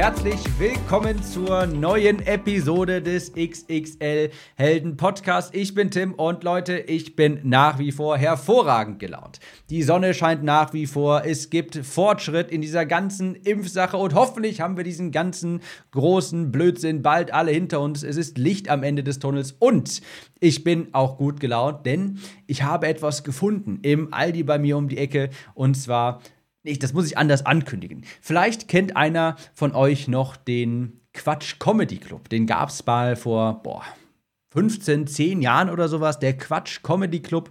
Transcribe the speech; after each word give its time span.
Herzlich 0.00 0.40
willkommen 0.58 1.22
zur 1.22 1.66
neuen 1.66 2.26
Episode 2.26 3.02
des 3.02 3.34
XXL 3.34 4.30
Helden 4.54 4.96
Podcast. 4.96 5.54
Ich 5.54 5.74
bin 5.74 5.90
Tim 5.90 6.14
und 6.14 6.42
Leute, 6.42 6.78
ich 6.78 7.16
bin 7.16 7.40
nach 7.42 7.78
wie 7.78 7.92
vor 7.92 8.16
hervorragend 8.16 8.98
gelaunt. 8.98 9.40
Die 9.68 9.82
Sonne 9.82 10.14
scheint 10.14 10.42
nach 10.42 10.72
wie 10.72 10.86
vor, 10.86 11.26
es 11.26 11.50
gibt 11.50 11.76
Fortschritt 11.76 12.50
in 12.50 12.62
dieser 12.62 12.86
ganzen 12.86 13.34
Impfsache 13.34 13.98
und 13.98 14.14
hoffentlich 14.14 14.62
haben 14.62 14.78
wir 14.78 14.84
diesen 14.84 15.10
ganzen 15.10 15.60
großen 15.90 16.50
Blödsinn 16.50 17.02
bald 17.02 17.34
alle 17.34 17.52
hinter 17.52 17.82
uns. 17.82 18.02
Es 18.02 18.16
ist 18.16 18.38
Licht 18.38 18.70
am 18.70 18.82
Ende 18.82 19.04
des 19.04 19.18
Tunnels 19.18 19.52
und 19.58 20.00
ich 20.38 20.64
bin 20.64 20.88
auch 20.94 21.18
gut 21.18 21.40
gelaunt, 21.40 21.84
denn 21.84 22.20
ich 22.46 22.62
habe 22.62 22.86
etwas 22.86 23.22
gefunden 23.22 23.80
im 23.82 24.14
Aldi 24.14 24.44
bei 24.44 24.58
mir 24.58 24.78
um 24.78 24.88
die 24.88 24.96
Ecke 24.96 25.28
und 25.52 25.74
zwar 25.74 26.22
Nee, 26.62 26.76
das 26.76 26.92
muss 26.92 27.06
ich 27.06 27.16
anders 27.16 27.46
ankündigen. 27.46 28.04
Vielleicht 28.20 28.68
kennt 28.68 28.96
einer 28.96 29.36
von 29.54 29.74
euch 29.74 30.08
noch 30.08 30.36
den 30.36 31.00
Quatsch 31.14 31.58
Comedy 31.58 31.96
Club. 31.96 32.28
Den 32.28 32.46
gab 32.46 32.68
es 32.68 32.84
mal 32.84 33.16
vor 33.16 33.62
boah, 33.62 33.82
15, 34.52 35.06
10 35.06 35.42
Jahren 35.42 35.70
oder 35.70 35.88
sowas. 35.88 36.18
Der 36.18 36.36
Quatsch 36.36 36.82
Comedy 36.82 37.20
Club. 37.20 37.50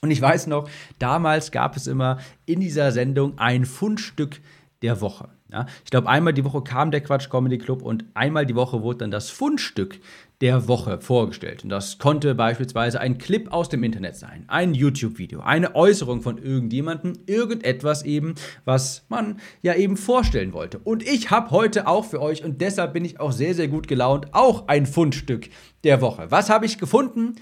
Und 0.00 0.10
ich 0.10 0.20
weiß 0.20 0.46
noch, 0.46 0.68
damals 0.98 1.50
gab 1.50 1.76
es 1.76 1.86
immer 1.86 2.18
in 2.46 2.60
dieser 2.60 2.92
Sendung 2.92 3.38
ein 3.38 3.64
Fundstück 3.66 4.40
der 4.82 5.00
Woche. 5.00 5.28
Ja, 5.52 5.66
ich 5.84 5.90
glaube, 5.90 6.08
einmal 6.08 6.32
die 6.32 6.44
Woche 6.44 6.62
kam 6.62 6.90
der 6.90 7.00
Quatsch 7.00 7.28
Comedy 7.28 7.58
Club 7.58 7.82
und 7.82 8.04
einmal 8.14 8.46
die 8.46 8.54
Woche 8.54 8.82
wurde 8.82 8.98
dann 8.98 9.10
das 9.10 9.30
Fundstück 9.30 9.98
der 10.40 10.68
Woche 10.68 11.00
vorgestellt. 11.00 11.64
Und 11.64 11.70
das 11.70 11.98
konnte 11.98 12.34
beispielsweise 12.34 13.00
ein 13.00 13.18
Clip 13.18 13.52
aus 13.52 13.68
dem 13.68 13.82
Internet 13.82 14.16
sein, 14.16 14.44
ein 14.48 14.74
YouTube-Video, 14.74 15.40
eine 15.40 15.74
Äußerung 15.74 16.22
von 16.22 16.38
irgendjemandem, 16.38 17.18
irgendetwas 17.26 18.04
eben, 18.04 18.34
was 18.64 19.04
man 19.08 19.38
ja 19.60 19.74
eben 19.74 19.96
vorstellen 19.96 20.52
wollte. 20.52 20.78
Und 20.78 21.06
ich 21.06 21.30
habe 21.30 21.50
heute 21.50 21.86
auch 21.86 22.06
für 22.06 22.22
euch, 22.22 22.42
und 22.44 22.60
deshalb 22.60 22.94
bin 22.94 23.04
ich 23.04 23.20
auch 23.20 23.32
sehr, 23.32 23.54
sehr 23.54 23.68
gut 23.68 23.86
gelaunt, 23.86 24.28
auch 24.32 24.68
ein 24.68 24.86
Fundstück 24.86 25.50
der 25.84 26.00
Woche. 26.00 26.30
Was 26.30 26.48
habe 26.48 26.64
ich 26.64 26.78
gefunden? 26.78 27.34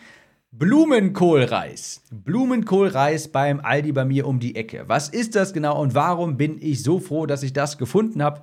Blumenkohlreis. 0.50 2.02
Blumenkohlreis 2.10 3.28
beim 3.28 3.60
Aldi 3.60 3.92
bei 3.92 4.04
mir 4.04 4.26
um 4.26 4.40
die 4.40 4.56
Ecke. 4.56 4.88
Was 4.88 5.08
ist 5.08 5.34
das 5.34 5.52
genau 5.52 5.80
und 5.80 5.94
warum 5.94 6.36
bin 6.36 6.56
ich 6.60 6.82
so 6.82 7.00
froh, 7.00 7.26
dass 7.26 7.42
ich 7.42 7.52
das 7.52 7.76
gefunden 7.76 8.22
habe? 8.22 8.42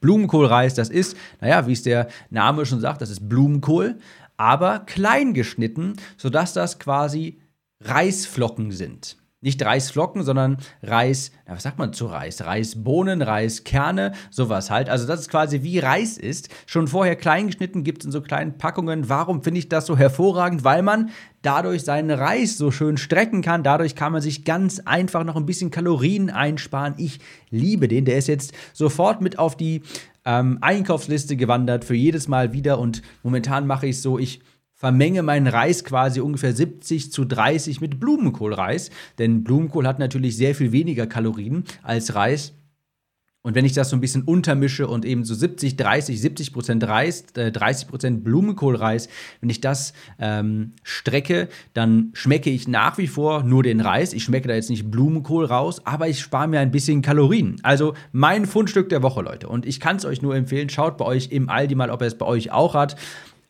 Blumenkohlreis, 0.00 0.74
das 0.74 0.90
ist, 0.90 1.16
naja, 1.40 1.66
wie 1.66 1.72
es 1.72 1.82
der 1.82 2.08
Name 2.28 2.66
schon 2.66 2.80
sagt, 2.80 3.00
das 3.00 3.10
ist 3.10 3.28
Blumenkohl, 3.28 3.98
aber 4.36 4.80
klein 4.80 5.32
geschnitten, 5.32 5.94
sodass 6.18 6.52
das 6.52 6.78
quasi 6.78 7.40
Reisflocken 7.80 8.70
sind 8.70 9.16
nicht 9.46 9.64
Reisflocken, 9.64 10.24
sondern 10.24 10.58
Reis, 10.82 11.30
was 11.46 11.62
sagt 11.62 11.78
man 11.78 11.92
zu 11.92 12.06
Reis? 12.06 12.44
Reisbohnen, 12.44 13.22
Reiskerne, 13.22 14.12
sowas 14.30 14.70
halt. 14.70 14.90
Also, 14.90 15.06
das 15.06 15.20
ist 15.20 15.30
quasi 15.30 15.62
wie 15.62 15.78
Reis 15.78 16.18
ist. 16.18 16.50
Schon 16.66 16.88
vorher 16.88 17.16
klein 17.16 17.46
geschnitten, 17.46 17.84
gibt 17.84 18.02
es 18.02 18.06
in 18.06 18.12
so 18.12 18.20
kleinen 18.20 18.58
Packungen. 18.58 19.08
Warum 19.08 19.42
finde 19.42 19.60
ich 19.60 19.68
das 19.68 19.86
so 19.86 19.96
hervorragend? 19.96 20.64
Weil 20.64 20.82
man 20.82 21.10
dadurch 21.42 21.84
seinen 21.84 22.10
Reis 22.10 22.58
so 22.58 22.72
schön 22.72 22.96
strecken 22.96 23.40
kann. 23.40 23.62
Dadurch 23.62 23.94
kann 23.94 24.12
man 24.12 24.20
sich 24.20 24.44
ganz 24.44 24.80
einfach 24.80 25.22
noch 25.22 25.36
ein 25.36 25.46
bisschen 25.46 25.70
Kalorien 25.70 26.28
einsparen. 26.28 26.94
Ich 26.98 27.20
liebe 27.50 27.86
den. 27.86 28.04
Der 28.04 28.18
ist 28.18 28.26
jetzt 28.26 28.52
sofort 28.72 29.20
mit 29.20 29.38
auf 29.38 29.56
die 29.56 29.82
ähm, 30.24 30.58
Einkaufsliste 30.60 31.36
gewandert 31.36 31.84
für 31.84 31.94
jedes 31.94 32.26
Mal 32.26 32.52
wieder. 32.52 32.80
Und 32.80 33.00
momentan 33.22 33.66
mache 33.68 33.86
ich 33.86 33.96
es 33.96 34.02
so, 34.02 34.18
ich 34.18 34.40
vermenge 34.76 35.22
meinen 35.22 35.46
Reis 35.46 35.84
quasi 35.84 36.20
ungefähr 36.20 36.54
70 36.54 37.10
zu 37.10 37.24
30 37.24 37.80
mit 37.80 37.98
Blumenkohlreis. 37.98 38.90
Denn 39.18 39.42
Blumenkohl 39.42 39.86
hat 39.86 39.98
natürlich 39.98 40.36
sehr 40.36 40.54
viel 40.54 40.70
weniger 40.70 41.06
Kalorien 41.06 41.64
als 41.82 42.14
Reis. 42.14 42.52
Und 43.40 43.54
wenn 43.54 43.64
ich 43.64 43.74
das 43.74 43.90
so 43.90 43.96
ein 43.96 44.00
bisschen 44.00 44.24
untermische 44.24 44.88
und 44.88 45.04
eben 45.04 45.24
so 45.24 45.32
70, 45.32 45.76
30, 45.76 46.20
70 46.20 46.52
Prozent 46.52 46.84
Reis, 46.84 47.26
äh, 47.36 47.52
30 47.52 47.88
Prozent 47.88 48.24
Blumenkohlreis, 48.24 49.08
wenn 49.40 49.48
ich 49.48 49.60
das 49.60 49.92
ähm, 50.18 50.72
strecke, 50.82 51.48
dann 51.72 52.10
schmecke 52.12 52.50
ich 52.50 52.66
nach 52.66 52.98
wie 52.98 53.06
vor 53.06 53.44
nur 53.44 53.62
den 53.62 53.80
Reis. 53.80 54.12
Ich 54.12 54.24
schmecke 54.24 54.48
da 54.48 54.54
jetzt 54.54 54.68
nicht 54.68 54.90
Blumenkohl 54.90 55.44
raus, 55.44 55.80
aber 55.86 56.08
ich 56.08 56.20
spare 56.20 56.48
mir 56.48 56.58
ein 56.58 56.72
bisschen 56.72 57.02
Kalorien. 57.02 57.56
Also 57.62 57.94
mein 58.10 58.46
Fundstück 58.46 58.88
der 58.88 59.04
Woche, 59.04 59.22
Leute. 59.22 59.48
Und 59.48 59.64
ich 59.64 59.78
kann 59.78 59.96
es 59.96 60.04
euch 60.04 60.22
nur 60.22 60.34
empfehlen, 60.34 60.68
schaut 60.68 60.98
bei 60.98 61.04
euch 61.04 61.30
im 61.30 61.48
Aldi 61.48 61.76
mal, 61.76 61.90
ob 61.90 62.00
er 62.00 62.08
es 62.08 62.18
bei 62.18 62.26
euch 62.26 62.50
auch 62.50 62.74
hat 62.74 62.96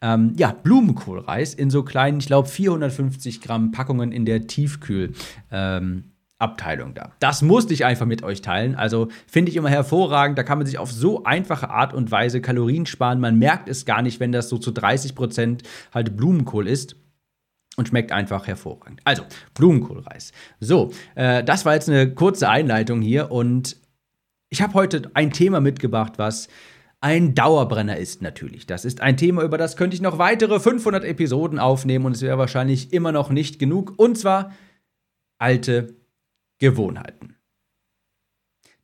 ähm, 0.00 0.34
ja, 0.36 0.52
Blumenkohlreis 0.52 1.54
in 1.54 1.70
so 1.70 1.82
kleinen, 1.82 2.18
ich 2.18 2.26
glaube, 2.26 2.48
450 2.48 3.40
Gramm 3.40 3.72
Packungen 3.72 4.12
in 4.12 4.24
der 4.24 4.46
Tiefkühl. 4.46 5.12
Ähm, 5.50 6.12
da. 6.38 7.12
Das 7.18 7.40
musste 7.40 7.72
ich 7.72 7.86
einfach 7.86 8.04
mit 8.04 8.22
euch 8.22 8.42
teilen. 8.42 8.74
Also 8.74 9.08
finde 9.26 9.50
ich 9.50 9.56
immer 9.56 9.70
hervorragend. 9.70 10.36
Da 10.36 10.42
kann 10.42 10.58
man 10.58 10.66
sich 10.66 10.76
auf 10.78 10.92
so 10.92 11.24
einfache 11.24 11.70
Art 11.70 11.94
und 11.94 12.10
Weise 12.10 12.42
Kalorien 12.42 12.84
sparen. 12.84 13.20
Man 13.20 13.38
merkt 13.38 13.68
es 13.68 13.86
gar 13.86 14.02
nicht, 14.02 14.20
wenn 14.20 14.32
das 14.32 14.50
so 14.50 14.58
zu 14.58 14.70
30 14.70 15.14
Prozent 15.14 15.62
halt 15.94 16.16
Blumenkohl 16.16 16.68
ist. 16.68 16.96
Und 17.78 17.88
schmeckt 17.88 18.10
einfach 18.10 18.46
hervorragend. 18.46 19.02
Also, 19.04 19.24
Blumenkohlreis. 19.52 20.32
So, 20.60 20.92
äh, 21.14 21.44
das 21.44 21.66
war 21.66 21.74
jetzt 21.74 21.90
eine 21.90 22.10
kurze 22.10 22.48
Einleitung 22.48 23.02
hier. 23.02 23.30
Und 23.30 23.76
ich 24.48 24.62
habe 24.62 24.72
heute 24.72 25.10
ein 25.12 25.30
Thema 25.30 25.60
mitgebracht, 25.60 26.14
was 26.16 26.48
ein 27.00 27.34
Dauerbrenner 27.34 27.96
ist 27.98 28.22
natürlich. 28.22 28.66
Das 28.66 28.84
ist 28.84 29.00
ein 29.00 29.16
Thema, 29.16 29.42
über 29.42 29.58
das 29.58 29.76
könnte 29.76 29.94
ich 29.94 30.00
noch 30.00 30.18
weitere 30.18 30.58
500 30.58 31.04
Episoden 31.04 31.58
aufnehmen 31.58 32.06
und 32.06 32.12
es 32.12 32.22
wäre 32.22 32.38
wahrscheinlich 32.38 32.92
immer 32.92 33.12
noch 33.12 33.30
nicht 33.30 33.58
genug. 33.58 33.94
Und 33.96 34.18
zwar 34.18 34.52
alte 35.38 35.94
Gewohnheiten. 36.58 37.36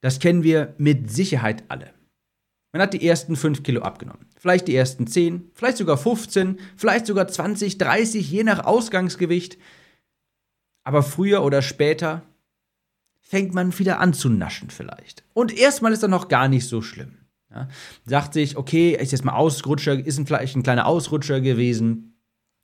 Das 0.01 0.19
kennen 0.19 0.43
wir 0.43 0.75
mit 0.79 1.11
Sicherheit 1.11 1.65
alle. 1.69 1.95
Man 2.73 2.83
hat 2.83 2.95
die 2.95 3.07
ersten 3.07 3.37
5 3.37 3.63
Kilo 3.63 3.83
abgenommen. 3.83 4.27
Vielleicht 4.37 4.67
die 4.67 4.75
ersten 4.75 5.07
10, 5.07 5.51
vielleicht 5.55 5.77
sogar 5.77 5.97
15, 5.97 6.59
vielleicht 6.77 7.07
sogar 7.07 7.29
20, 7.29 7.79
30, 7.79 8.31
je 8.31 8.45
nach 8.45 8.65
Ausgangsgewicht. 8.65 9.59
Aber 10.83 11.03
früher 11.03 11.45
oder 11.45 11.63
später 11.63 12.23
fängt 13.21 13.55
man 13.55 13.79
wieder 13.79 14.01
an 14.01 14.13
zu 14.15 14.29
naschen 14.29 14.71
vielleicht. 14.71 15.23
Und 15.33 15.57
erstmal 15.57 15.93
ist 15.93 16.03
das 16.03 16.11
noch 16.11 16.29
gar 16.29 16.49
nicht 16.49 16.67
so 16.67 16.83
schlimm. 16.83 17.22
Ja, 17.55 17.69
sagt 18.07 18.35
sich, 18.35 18.57
okay, 18.57 18.97
ist 18.99 19.13
jetzt 19.13 19.25
mal 19.25 19.35
Ausrutscher, 19.35 19.95
ist 19.95 20.19
ein, 20.19 20.27
vielleicht 20.27 20.57
ein 20.57 20.63
kleiner 20.63 20.87
Ausrutscher 20.87 21.41
gewesen, 21.41 22.19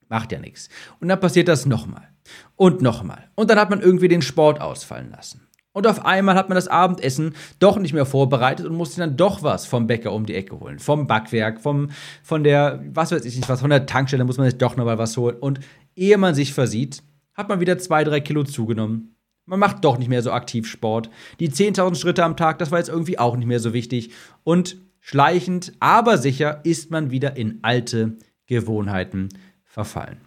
macht 0.08 0.32
ja 0.32 0.38
nichts. 0.38 0.68
Und 1.00 1.08
dann 1.08 1.20
passiert 1.20 1.48
das 1.48 1.66
nochmal 1.66 2.08
und 2.56 2.80
nochmal. 2.82 3.28
Und 3.34 3.50
dann 3.50 3.58
hat 3.58 3.70
man 3.70 3.80
irgendwie 3.80 4.08
den 4.08 4.22
Sport 4.22 4.60
ausfallen 4.60 5.10
lassen. 5.10 5.48
Und 5.72 5.86
auf 5.86 6.04
einmal 6.04 6.34
hat 6.34 6.48
man 6.48 6.56
das 6.56 6.66
Abendessen 6.66 7.34
doch 7.60 7.78
nicht 7.78 7.92
mehr 7.92 8.06
vorbereitet 8.06 8.66
und 8.66 8.74
musste 8.74 9.00
dann 9.00 9.16
doch 9.16 9.42
was 9.42 9.66
vom 9.66 9.86
Bäcker 9.86 10.12
um 10.12 10.26
die 10.26 10.34
Ecke 10.34 10.58
holen. 10.58 10.78
Vom 10.78 11.06
Backwerk, 11.06 11.60
vom, 11.60 11.90
von 12.22 12.42
der, 12.42 12.82
was 12.92 13.12
weiß 13.12 13.24
ich 13.24 13.36
nicht 13.36 13.48
was, 13.48 13.60
von 13.60 13.70
der 13.70 13.86
Tankstelle 13.86 14.24
muss 14.24 14.38
man 14.38 14.50
sich 14.50 14.58
doch 14.58 14.76
nochmal 14.76 14.98
was 14.98 15.16
holen. 15.16 15.36
Und 15.38 15.60
ehe 15.94 16.18
man 16.18 16.34
sich 16.34 16.52
versieht, 16.52 17.02
hat 17.34 17.48
man 17.48 17.60
wieder 17.60 17.78
zwei, 17.78 18.02
drei 18.02 18.20
Kilo 18.20 18.42
zugenommen. 18.42 19.14
Man 19.44 19.60
macht 19.60 19.84
doch 19.84 19.98
nicht 19.98 20.08
mehr 20.08 20.22
so 20.22 20.32
aktiv 20.32 20.66
Sport. 20.66 21.10
Die 21.38 21.48
10.000 21.48 21.94
Schritte 21.94 22.24
am 22.24 22.36
Tag, 22.36 22.58
das 22.58 22.70
war 22.70 22.78
jetzt 22.78 22.88
irgendwie 22.90 23.18
auch 23.18 23.36
nicht 23.36 23.46
mehr 23.46 23.60
so 23.60 23.72
wichtig. 23.72 24.10
Und 24.42 24.78
schleichend, 25.08 25.72
aber 25.80 26.18
sicher 26.18 26.60
ist 26.64 26.90
man 26.90 27.10
wieder 27.10 27.34
in 27.38 27.60
alte 27.62 28.18
Gewohnheiten 28.46 29.30
verfallen. 29.64 30.18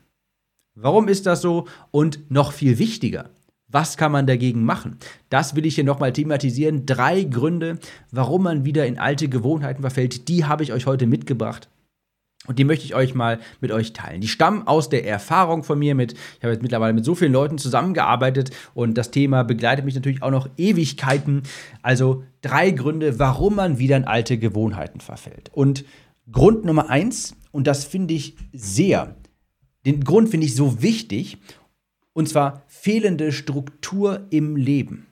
Warum 0.74 1.08
ist 1.08 1.28
das 1.28 1.42
so? 1.42 1.68
Und 1.92 2.32
noch 2.32 2.52
viel 2.52 2.80
wichtiger, 2.80 3.30
was 3.68 3.96
kann 3.96 4.12
man 4.12 4.26
dagegen 4.26 4.64
machen? 4.64 4.98
Das 5.30 5.56
will 5.56 5.68
ich 5.68 5.76
hier 5.76 5.84
nochmal 5.84 6.14
thematisieren. 6.14 6.88
Drei 6.88 7.24
Gründe, 7.26 7.78
warum 8.10 8.42
man 8.42 8.66
wieder 8.66 8.88
in 8.88 8.98
alte 8.98 9.30
Gewohnheiten 9.30 9.82
verfällt, 9.82 10.28
die 10.30 10.46
habe 10.46 10.64
ich 10.64 10.74
euch 10.74 10.88
heute 10.88 11.06
mitgebracht. 11.06 11.70
Und 12.52 12.60
die 12.60 12.66
möchte 12.66 12.84
ich 12.84 12.96
euch 12.96 13.16
mal 13.16 13.40
mit 13.62 13.72
euch 13.72 13.94
teilen. 13.94 14.20
Die 14.20 14.28
stammen 14.28 14.68
aus 14.68 14.90
der 14.90 15.08
Erfahrung 15.08 15.64
von 15.64 15.80
mir 15.80 15.96
mit, 15.96 16.12
ich 16.12 16.44
habe 16.44 16.52
jetzt 16.52 16.62
mittlerweile 16.62 16.92
mit 16.92 17.06
so 17.06 17.16
vielen 17.16 17.32
Leuten 17.32 17.58
zusammengearbeitet 17.58 18.52
und 18.74 18.98
das 18.98 19.10
Thema 19.10 19.46
begleitet 19.46 19.86
mich 19.86 19.96
natürlich 19.96 20.22
auch 20.22 20.32
noch 20.32 20.50
Ewigkeiten. 20.58 21.44
Also 21.82 22.26
drei 22.42 22.72
Gründe, 22.72 23.20
warum 23.20 23.56
man 23.56 23.80
wieder 23.80 23.96
in 23.96 24.04
alte 24.04 24.38
Gewohnheiten 24.38 25.00
verfällt. 25.00 25.50
Und 25.54 25.86
Grund 26.30 26.66
Nummer 26.66 26.90
eins, 26.90 27.38
und 27.54 27.68
das 27.68 27.86
finde 27.86 28.16
ich 28.16 28.36
sehr, 28.52 29.16
den 29.86 30.04
Grund 30.04 30.28
finde 30.28 30.46
ich 30.46 30.54
so 30.54 30.82
wichtig, 30.82 31.38
und 32.12 32.28
zwar 32.28 32.64
fehlende 32.68 33.32
Struktur 33.32 34.28
im 34.30 34.58
Leben. 34.58 35.08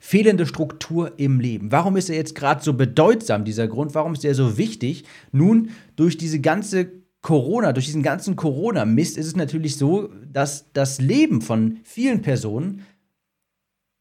Fehlende 0.00 0.46
Struktur 0.46 1.18
im 1.18 1.40
Leben. 1.40 1.72
Warum 1.72 1.96
ist 1.96 2.08
er 2.08 2.16
jetzt 2.16 2.34
gerade 2.34 2.62
so 2.62 2.74
bedeutsam, 2.74 3.44
dieser 3.44 3.68
Grund? 3.68 3.94
Warum 3.94 4.14
ist 4.14 4.24
er 4.24 4.34
so 4.34 4.56
wichtig? 4.58 5.04
Nun, 5.32 5.70
durch 5.96 6.16
diese 6.16 6.40
ganze 6.40 6.90
Corona, 7.22 7.72
durch 7.72 7.86
diesen 7.86 8.02
ganzen 8.02 8.36
Corona-Mist 8.36 9.18
ist 9.18 9.26
es 9.26 9.36
natürlich 9.36 9.76
so, 9.76 10.10
dass 10.32 10.72
das 10.72 11.00
Leben 11.00 11.42
von 11.42 11.78
vielen 11.82 12.22
Personen 12.22 12.82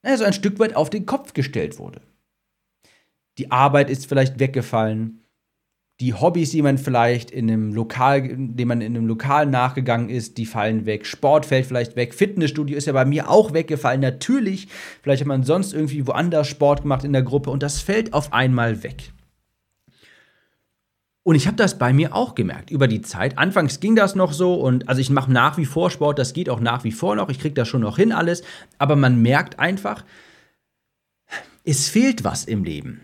naja, 0.05 0.17
so 0.17 0.23
ein 0.23 0.33
Stück 0.33 0.59
weit 0.59 0.75
auf 0.75 0.91
den 0.91 1.07
Kopf 1.07 1.33
gestellt 1.33 1.79
wurde. 1.79 1.99
Die 3.39 3.49
Arbeit 3.49 3.89
ist 3.89 4.05
vielleicht 4.05 4.39
weggefallen, 4.39 5.24
die 6.01 6.13
Hobbys, 6.13 6.51
die 6.51 6.61
man 6.61 6.77
vielleicht 6.77 7.31
in 7.31 7.49
einem 7.49 7.73
Lokal, 7.73 8.21
dem 8.27 8.67
man 8.67 8.81
in 8.81 8.97
einem 8.97 9.07
Lokal 9.07 9.45
nachgegangen 9.45 10.09
ist, 10.09 10.37
die 10.37 10.45
fallen 10.45 10.85
weg. 10.85 11.05
Sport 11.05 11.45
fällt 11.45 11.67
vielleicht 11.67 11.95
weg. 11.95 12.13
Fitnessstudio 12.13 12.75
ist 12.75 12.87
ja 12.87 12.93
bei 12.93 13.05
mir 13.05 13.29
auch 13.29 13.53
weggefallen. 13.53 14.01
Natürlich, 14.01 14.67
vielleicht 15.01 15.21
hat 15.21 15.27
man 15.27 15.43
sonst 15.43 15.73
irgendwie 15.73 16.05
woanders 16.05 16.47
Sport 16.47 16.81
gemacht 16.81 17.05
in 17.05 17.13
der 17.13 17.23
Gruppe 17.23 17.49
und 17.49 17.63
das 17.63 17.79
fällt 17.79 18.13
auf 18.13 18.33
einmal 18.33 18.83
weg. 18.83 19.11
Und 21.23 21.35
ich 21.35 21.47
habe 21.47 21.57
das 21.57 21.79
bei 21.79 21.91
mir 21.91 22.13
auch 22.13 22.35
gemerkt 22.35 22.69
über 22.69 22.87
die 22.87 23.01
Zeit. 23.01 23.37
Anfangs 23.37 23.79
ging 23.79 23.95
das 23.95 24.13
noch 24.13 24.33
so 24.33 24.55
und 24.55 24.89
also 24.89 25.01
ich 25.01 25.09
mache 25.09 25.31
nach 25.31 25.57
wie 25.57 25.65
vor 25.65 25.89
Sport, 25.89 26.19
das 26.19 26.33
geht 26.33 26.49
auch 26.49 26.59
nach 26.59 26.83
wie 26.83 26.91
vor 26.91 27.15
noch. 27.15 27.29
Ich 27.29 27.39
kriege 27.39 27.55
das 27.55 27.67
schon 27.67 27.81
noch 27.81 27.95
hin 27.95 28.11
alles, 28.11 28.43
aber 28.77 28.95
man 28.95 29.21
merkt 29.21 29.59
einfach, 29.59 30.03
es 31.63 31.87
fehlt 31.87 32.23
was 32.25 32.43
im 32.43 32.63
Leben. 32.63 33.01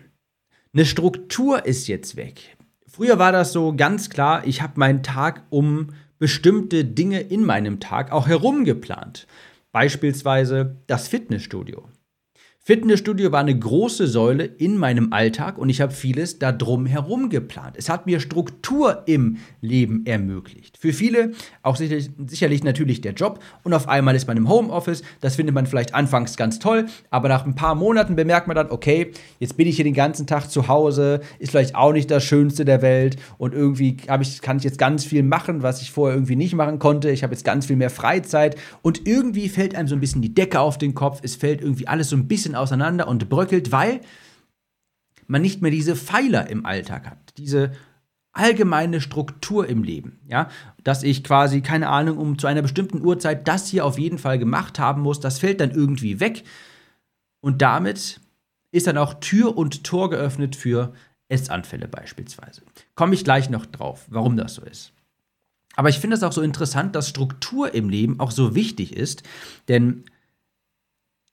Eine 0.72 0.84
Struktur 0.84 1.66
ist 1.66 1.88
jetzt 1.88 2.14
weg. 2.16 2.56
Früher 2.94 3.18
war 3.18 3.32
das 3.32 3.54
so 3.54 3.74
ganz 3.74 4.10
klar, 4.10 4.46
ich 4.46 4.60
habe 4.60 4.74
meinen 4.76 5.02
Tag 5.02 5.44
um 5.48 5.94
bestimmte 6.18 6.84
Dinge 6.84 7.20
in 7.20 7.42
meinem 7.42 7.80
Tag 7.80 8.12
auch 8.12 8.28
herum 8.28 8.66
geplant. 8.66 9.26
Beispielsweise 9.72 10.76
das 10.88 11.08
Fitnessstudio. 11.08 11.88
Fitnessstudio 12.64 13.32
war 13.32 13.40
eine 13.40 13.58
große 13.58 14.06
Säule 14.06 14.44
in 14.44 14.78
meinem 14.78 15.12
Alltag 15.12 15.58
und 15.58 15.68
ich 15.68 15.80
habe 15.80 15.92
vieles 15.92 16.38
da 16.38 16.52
drum 16.52 16.86
herum 16.86 17.28
geplant. 17.28 17.74
Es 17.76 17.88
hat 17.88 18.06
mir 18.06 18.20
Struktur 18.20 19.02
im 19.06 19.38
Leben 19.60 20.06
ermöglicht. 20.06 20.78
Für 20.78 20.92
viele 20.92 21.32
auch 21.64 21.74
sicherlich, 21.74 22.10
sicherlich 22.28 22.62
natürlich 22.62 23.00
der 23.00 23.14
Job 23.14 23.42
und 23.64 23.74
auf 23.74 23.88
einmal 23.88 24.14
ist 24.14 24.28
man 24.28 24.36
im 24.36 24.48
Homeoffice. 24.48 25.02
Das 25.20 25.34
findet 25.34 25.56
man 25.56 25.66
vielleicht 25.66 25.92
anfangs 25.92 26.36
ganz 26.36 26.60
toll, 26.60 26.86
aber 27.10 27.28
nach 27.28 27.44
ein 27.44 27.56
paar 27.56 27.74
Monaten 27.74 28.14
bemerkt 28.14 28.46
man 28.46 28.54
dann, 28.54 28.70
okay, 28.70 29.10
jetzt 29.40 29.56
bin 29.56 29.66
ich 29.66 29.74
hier 29.74 29.84
den 29.84 29.92
ganzen 29.92 30.28
Tag 30.28 30.48
zu 30.48 30.68
Hause, 30.68 31.18
ist 31.40 31.50
vielleicht 31.50 31.74
auch 31.74 31.92
nicht 31.92 32.12
das 32.12 32.22
Schönste 32.22 32.64
der 32.64 32.80
Welt 32.80 33.16
und 33.38 33.54
irgendwie 33.54 33.96
ich, 34.20 34.40
kann 34.40 34.58
ich 34.58 34.62
jetzt 34.62 34.78
ganz 34.78 35.04
viel 35.04 35.24
machen, 35.24 35.64
was 35.64 35.82
ich 35.82 35.90
vorher 35.90 36.14
irgendwie 36.14 36.36
nicht 36.36 36.54
machen 36.54 36.78
konnte. 36.78 37.10
Ich 37.10 37.24
habe 37.24 37.34
jetzt 37.34 37.44
ganz 37.44 37.66
viel 37.66 37.74
mehr 37.74 37.90
Freizeit 37.90 38.54
und 38.82 39.04
irgendwie 39.04 39.48
fällt 39.48 39.74
einem 39.74 39.88
so 39.88 39.96
ein 39.96 40.00
bisschen 40.00 40.22
die 40.22 40.32
Decke 40.32 40.60
auf 40.60 40.78
den 40.78 40.94
Kopf. 40.94 41.18
Es 41.24 41.34
fällt 41.34 41.60
irgendwie 41.60 41.88
alles 41.88 42.08
so 42.08 42.14
ein 42.14 42.28
bisschen 42.28 42.51
bisschen 42.52 42.54
auseinander 42.54 43.08
und 43.08 43.28
bröckelt, 43.28 43.72
weil 43.72 44.00
man 45.26 45.42
nicht 45.42 45.62
mehr 45.62 45.70
diese 45.70 45.96
Pfeiler 45.96 46.48
im 46.48 46.66
Alltag 46.66 47.06
hat, 47.06 47.36
diese 47.36 47.72
allgemeine 48.32 49.00
Struktur 49.00 49.68
im 49.68 49.82
Leben, 49.82 50.20
ja, 50.26 50.48
dass 50.82 51.02
ich 51.02 51.22
quasi 51.22 51.60
keine 51.60 51.88
Ahnung 51.88 52.16
um 52.18 52.38
zu 52.38 52.46
einer 52.46 52.62
bestimmten 52.62 53.04
Uhrzeit 53.04 53.46
das 53.46 53.68
hier 53.68 53.84
auf 53.84 53.98
jeden 53.98 54.18
Fall 54.18 54.38
gemacht 54.38 54.78
haben 54.78 55.02
muss, 55.02 55.20
das 55.20 55.38
fällt 55.38 55.60
dann 55.60 55.70
irgendwie 55.70 56.18
weg 56.18 56.44
und 57.40 57.60
damit 57.60 58.20
ist 58.70 58.86
dann 58.86 58.96
auch 58.96 59.14
Tür 59.14 59.56
und 59.56 59.84
Tor 59.84 60.08
geöffnet 60.08 60.56
für 60.56 60.94
Essanfälle 61.28 61.88
beispielsweise. 61.88 62.62
Komme 62.94 63.14
ich 63.14 63.24
gleich 63.24 63.50
noch 63.50 63.66
drauf, 63.66 64.06
warum 64.08 64.36
das 64.36 64.54
so 64.54 64.62
ist. 64.62 64.92
Aber 65.74 65.88
ich 65.88 65.98
finde 65.98 66.16
es 66.16 66.22
auch 66.22 66.32
so 66.32 66.42
interessant, 66.42 66.94
dass 66.94 67.08
Struktur 67.08 67.74
im 67.74 67.88
Leben 67.88 68.18
auch 68.20 68.30
so 68.30 68.54
wichtig 68.54 68.94
ist, 68.96 69.22
denn 69.68 70.04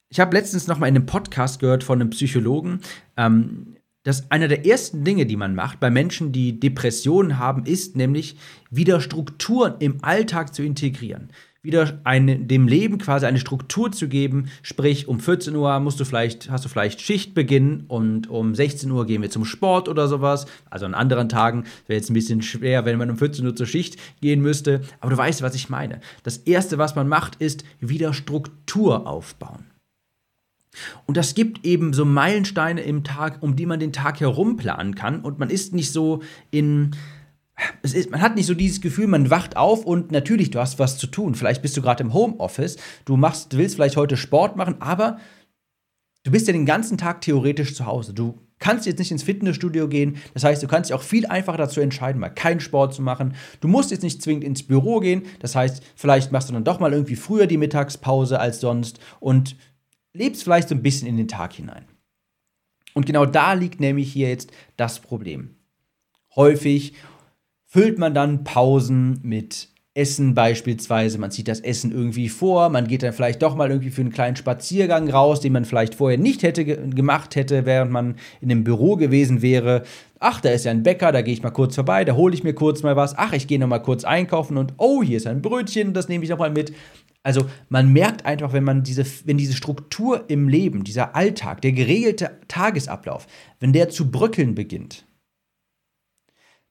ich 0.10 0.20
habe 0.20 0.36
letztens 0.36 0.68
noch 0.68 0.80
mal 0.80 0.88
in 0.88 0.96
einem 0.96 1.06
Podcast 1.06 1.60
gehört 1.60 1.84
von 1.84 2.02
einem 2.02 2.10
Psychologen, 2.10 2.80
ähm, 3.16 3.76
dass 4.04 4.32
einer 4.32 4.48
der 4.48 4.66
ersten 4.66 5.04
Dinge, 5.04 5.26
die 5.26 5.36
man 5.36 5.54
macht 5.54 5.80
bei 5.80 5.92
Menschen, 5.92 6.32
die 6.32 6.60
Depressionen 6.60 7.38
haben, 7.38 7.66
ist 7.66 7.96
nämlich 7.96 8.38
wieder 8.72 9.02
Strukturen 9.02 9.76
im 9.80 10.04
Alltag 10.04 10.56
zu 10.56 10.64
integrieren. 10.64 11.30
Wieder 11.62 12.00
eine, 12.06 12.40
dem 12.40 12.70
Leben 12.70 12.98
quasi 12.98 13.26
eine 13.26 13.38
Struktur 13.38 13.92
zu 13.92 14.08
geben, 14.08 14.50
sprich 14.64 15.10
um 15.10 15.20
14 15.20 15.54
Uhr 15.56 15.78
musst 15.82 16.00
du 16.00 16.06
vielleicht, 16.06 16.50
hast 16.50 16.64
du 16.64 16.70
vielleicht 16.70 17.02
Schichtbeginn 17.02 17.84
und 17.90 18.30
um 18.30 18.56
16 18.56 18.90
Uhr 18.90 19.06
gehen 19.06 19.22
wir 19.22 19.30
zum 19.30 19.44
Sport 19.44 19.90
oder 19.90 20.08
sowas. 20.08 20.46
Also 20.70 20.86
an 20.86 20.94
anderen 20.94 21.28
Tagen 21.28 21.66
wäre 21.86 21.98
jetzt 22.00 22.10
ein 22.10 22.14
bisschen 22.14 22.42
schwer, 22.42 22.86
wenn 22.86 22.98
man 22.98 23.12
um 23.12 23.18
14 23.18 23.46
Uhr 23.46 23.56
zur 23.56 23.68
Schicht 23.68 23.98
gehen 24.22 24.42
müsste. 24.42 24.82
Aber 25.02 25.12
du 25.12 25.18
weißt, 25.18 25.42
was 25.42 25.54
ich 25.54 25.70
meine. 25.70 26.00
Das 26.24 26.38
Erste, 26.38 26.78
was 26.78 26.96
man 26.96 27.10
macht, 27.10 27.36
ist 27.36 27.66
wieder 27.82 28.14
Struktur 28.14 29.06
aufbauen. 29.06 29.69
Und 31.06 31.18
das 31.18 31.34
gibt 31.34 31.66
eben 31.66 31.94
so 31.94 32.06
Meilensteine 32.06 32.82
im 32.82 33.04
Tag, 33.04 33.42
um 33.42 33.56
die 33.56 33.66
man 33.66 33.80
den 33.80 33.94
Tag 33.94 34.20
herum 34.20 34.58
planen 34.58 34.96
kann. 34.96 35.22
Und 35.22 35.40
man 35.40 35.50
ist 35.50 35.74
nicht 35.74 35.92
so 35.92 36.22
in. 36.52 36.92
Es 37.82 37.94
ist, 37.94 38.10
man 38.10 38.22
hat 38.22 38.36
nicht 38.36 38.46
so 38.46 38.54
dieses 38.54 38.80
Gefühl, 38.80 39.08
man 39.08 39.30
wacht 39.30 39.58
auf 39.58 39.84
und 39.86 40.14
natürlich, 40.14 40.50
du 40.50 40.60
hast 40.60 40.80
was 40.80 40.98
zu 40.98 41.08
tun. 41.08 41.36
Vielleicht 41.36 41.62
bist 41.62 41.76
du 41.76 41.82
gerade 41.82 42.04
im 42.04 42.14
Homeoffice, 42.14 42.78
du 43.04 43.18
machst, 43.18 43.52
du 43.52 43.58
willst 43.58 43.76
vielleicht 43.76 43.98
heute 43.98 44.16
Sport 44.16 44.56
machen, 44.56 44.76
aber 44.80 45.20
du 46.24 46.32
bist 46.32 46.48
ja 46.48 46.54
den 46.54 46.66
ganzen 46.66 46.98
Tag 46.98 47.20
theoretisch 47.20 47.76
zu 47.76 47.86
Hause. 47.86 48.14
Du 48.14 48.40
kannst 48.60 48.86
jetzt 48.86 49.00
nicht 49.00 49.12
ins 49.12 49.24
Fitnessstudio 49.24 49.88
gehen. 49.88 50.18
Das 50.34 50.44
heißt, 50.44 50.62
du 50.62 50.68
kannst 50.68 50.90
dich 50.90 50.96
auch 50.96 51.02
viel 51.02 51.26
einfacher 51.26 51.58
dazu 51.58 51.82
entscheiden, 51.82 52.20
mal 52.20 52.30
keinen 52.30 52.60
Sport 52.60 52.94
zu 52.94 53.02
machen. 53.02 53.34
Du 53.62 53.68
musst 53.68 53.92
jetzt 53.92 54.04
nicht 54.04 54.22
zwingend 54.22 54.44
ins 54.44 54.64
Büro 54.64 55.00
gehen. 55.00 55.24
Das 55.40 55.56
heißt, 55.56 55.82
vielleicht 55.96 56.32
machst 56.32 56.50
du 56.50 56.54
dann 56.54 56.64
doch 56.64 56.80
mal 56.80 56.94
irgendwie 56.94 57.16
früher 57.16 57.48
die 57.48 57.58
Mittagspause 57.58 58.40
als 58.40 58.60
sonst 58.60 59.00
und 59.20 59.56
lebst 60.14 60.44
vielleicht 60.44 60.70
so 60.70 60.76
ein 60.76 60.84
bisschen 60.84 61.08
in 61.08 61.18
den 61.18 61.28
Tag 61.28 61.54
hinein. 61.54 61.86
Und 62.94 63.06
genau 63.06 63.26
da 63.26 63.54
liegt 63.54 63.80
nämlich 63.80 64.12
hier 64.12 64.30
jetzt 64.30 64.52
das 64.78 65.00
Problem. 65.00 65.56
Häufig 66.36 66.94
füllt 67.66 68.00
man 68.00 68.14
dann 68.14 68.44
Pausen 68.44 69.20
mit 69.24 69.70
Essen 69.96 70.34
beispielsweise, 70.34 71.18
man 71.18 71.32
zieht 71.32 71.48
das 71.48 71.60
Essen 71.60 71.92
irgendwie 71.92 72.30
vor, 72.30 72.70
man 72.70 72.88
geht 72.88 73.04
dann 73.04 73.12
vielleicht 73.12 73.42
doch 73.42 73.56
mal 73.56 73.70
irgendwie 73.70 73.90
für 73.90 74.02
einen 74.02 74.12
kleinen 74.14 74.36
Spaziergang 74.36 75.10
raus, 75.10 75.42
den 75.42 75.52
man 75.52 75.66
vielleicht 75.66 75.96
vorher 75.96 76.18
nicht 76.18 76.44
hätte 76.44 76.64
ge 76.64 76.90
gemacht 76.90 77.36
hätte, 77.36 77.66
während 77.66 77.92
man 77.92 78.16
in 78.40 78.50
einem 78.50 78.64
Büro 78.64 78.96
gewesen 78.96 79.42
wäre. 79.42 79.84
Ach, 80.20 80.42
da 80.42 80.52
ist 80.52 80.66
ja 80.66 80.72
ein 80.72 80.84
Bäcker, 80.84 81.12
da 81.12 81.22
gehe 81.22 81.34
ich 81.34 81.44
mal 81.44 81.50
kurz 81.50 81.76
vorbei, 81.76 82.06
da 82.06 82.16
hole 82.16 82.34
ich 82.34 82.44
mir 82.44 82.54
kurz 82.54 82.82
mal 82.82 82.96
was. 82.96 83.18
Ach, 83.18 83.34
ich 83.34 83.48
gehe 83.48 83.60
noch 83.60 83.68
mal 83.68 83.80
kurz 83.80 84.04
einkaufen 84.06 84.58
und 84.58 84.74
oh, 84.78 85.04
hier 85.04 85.18
ist 85.18 85.28
ein 85.28 85.42
Brötchen, 85.42 85.94
das 85.94 86.08
nehme 86.08 86.24
ich 86.24 86.30
noch 86.30 86.40
mal 86.40 86.52
mit. 86.52 86.72
Also 87.30 87.48
man 87.70 87.94
merkt 87.94 88.26
einfach, 88.26 88.54
wenn 88.54 88.64
man 88.64 88.82
diese, 88.82 89.06
wenn 89.26 89.38
diese 89.38 89.54
Struktur 89.54 90.28
im 90.32 90.50
Leben, 90.50 90.84
dieser 90.84 91.16
Alltag, 91.16 91.62
der 91.62 91.74
geregelte 91.74 92.40
Tagesablauf, 92.48 93.28
wenn 93.60 93.72
der 93.72 93.90
zu 93.90 94.10
bröckeln 94.10 94.56
beginnt, 94.56 95.06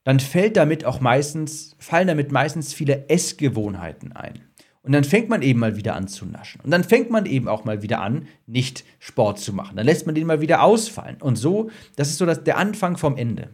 dann 0.02 0.18
fällt 0.18 0.56
damit 0.56 0.84
auch 0.84 1.00
meistens, 1.00 1.76
fallen 1.78 2.08
damit 2.08 2.32
meistens 2.32 2.74
viele 2.74 3.08
Essgewohnheiten 3.08 4.10
ein. 4.10 4.40
Und 4.82 4.90
dann 4.90 5.04
fängt 5.04 5.28
man 5.28 5.42
eben 5.42 5.60
mal 5.60 5.76
wieder 5.76 5.94
an 5.94 6.08
zu 6.08 6.26
naschen. 6.26 6.60
Und 6.62 6.72
dann 6.72 6.82
fängt 6.82 7.08
man 7.08 7.24
eben 7.24 7.46
auch 7.46 7.64
mal 7.64 7.82
wieder 7.82 8.00
an, 8.00 8.26
nicht 8.48 8.84
Sport 8.98 9.38
zu 9.38 9.52
machen. 9.52 9.76
Dann 9.76 9.86
lässt 9.86 10.06
man 10.06 10.16
den 10.16 10.26
mal 10.26 10.40
wieder 10.40 10.64
ausfallen. 10.64 11.18
Und 11.20 11.36
so, 11.36 11.70
das 11.94 12.08
ist 12.08 12.18
so 12.18 12.26
das, 12.26 12.42
der 12.42 12.58
Anfang 12.58 12.96
vom 12.96 13.16
Ende. 13.16 13.50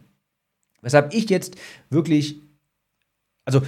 Weshalb 0.81 1.13
ich 1.13 1.29
jetzt 1.29 1.55
wirklich, 1.91 2.41
also 3.43 3.61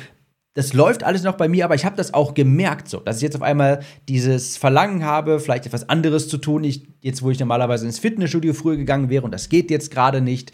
das 0.58 0.74
läuft 0.74 1.04
alles 1.04 1.22
noch 1.22 1.36
bei 1.38 1.48
mir, 1.48 1.66
aber 1.66 1.76
ich 1.76 1.86
habe 1.86 1.96
das 1.96 2.16
auch 2.16 2.34
gemerkt, 2.34 2.90
so, 2.90 3.00
dass 3.00 3.18
ich 3.18 3.22
jetzt 3.22 3.36
auf 3.36 3.44
einmal 3.44 3.82
dieses 4.10 4.58
Verlangen 4.58 5.06
habe, 5.06 5.40
vielleicht 5.40 5.68
etwas 5.68 5.88
anderes 5.88 6.28
zu 6.30 6.40
tun. 6.40 6.64
Ich, 6.64 6.88
jetzt, 7.00 7.22
wo 7.22 7.30
ich 7.30 7.40
normalerweise 7.40 7.86
ins 7.86 8.00
Fitnessstudio 8.00 8.56
früher 8.56 8.76
gegangen 8.76 9.12
wäre 9.12 9.24
und 9.24 9.32
das 9.32 9.50
geht 9.50 9.70
jetzt 9.70 9.92
gerade 9.92 10.20
nicht. 10.20 10.52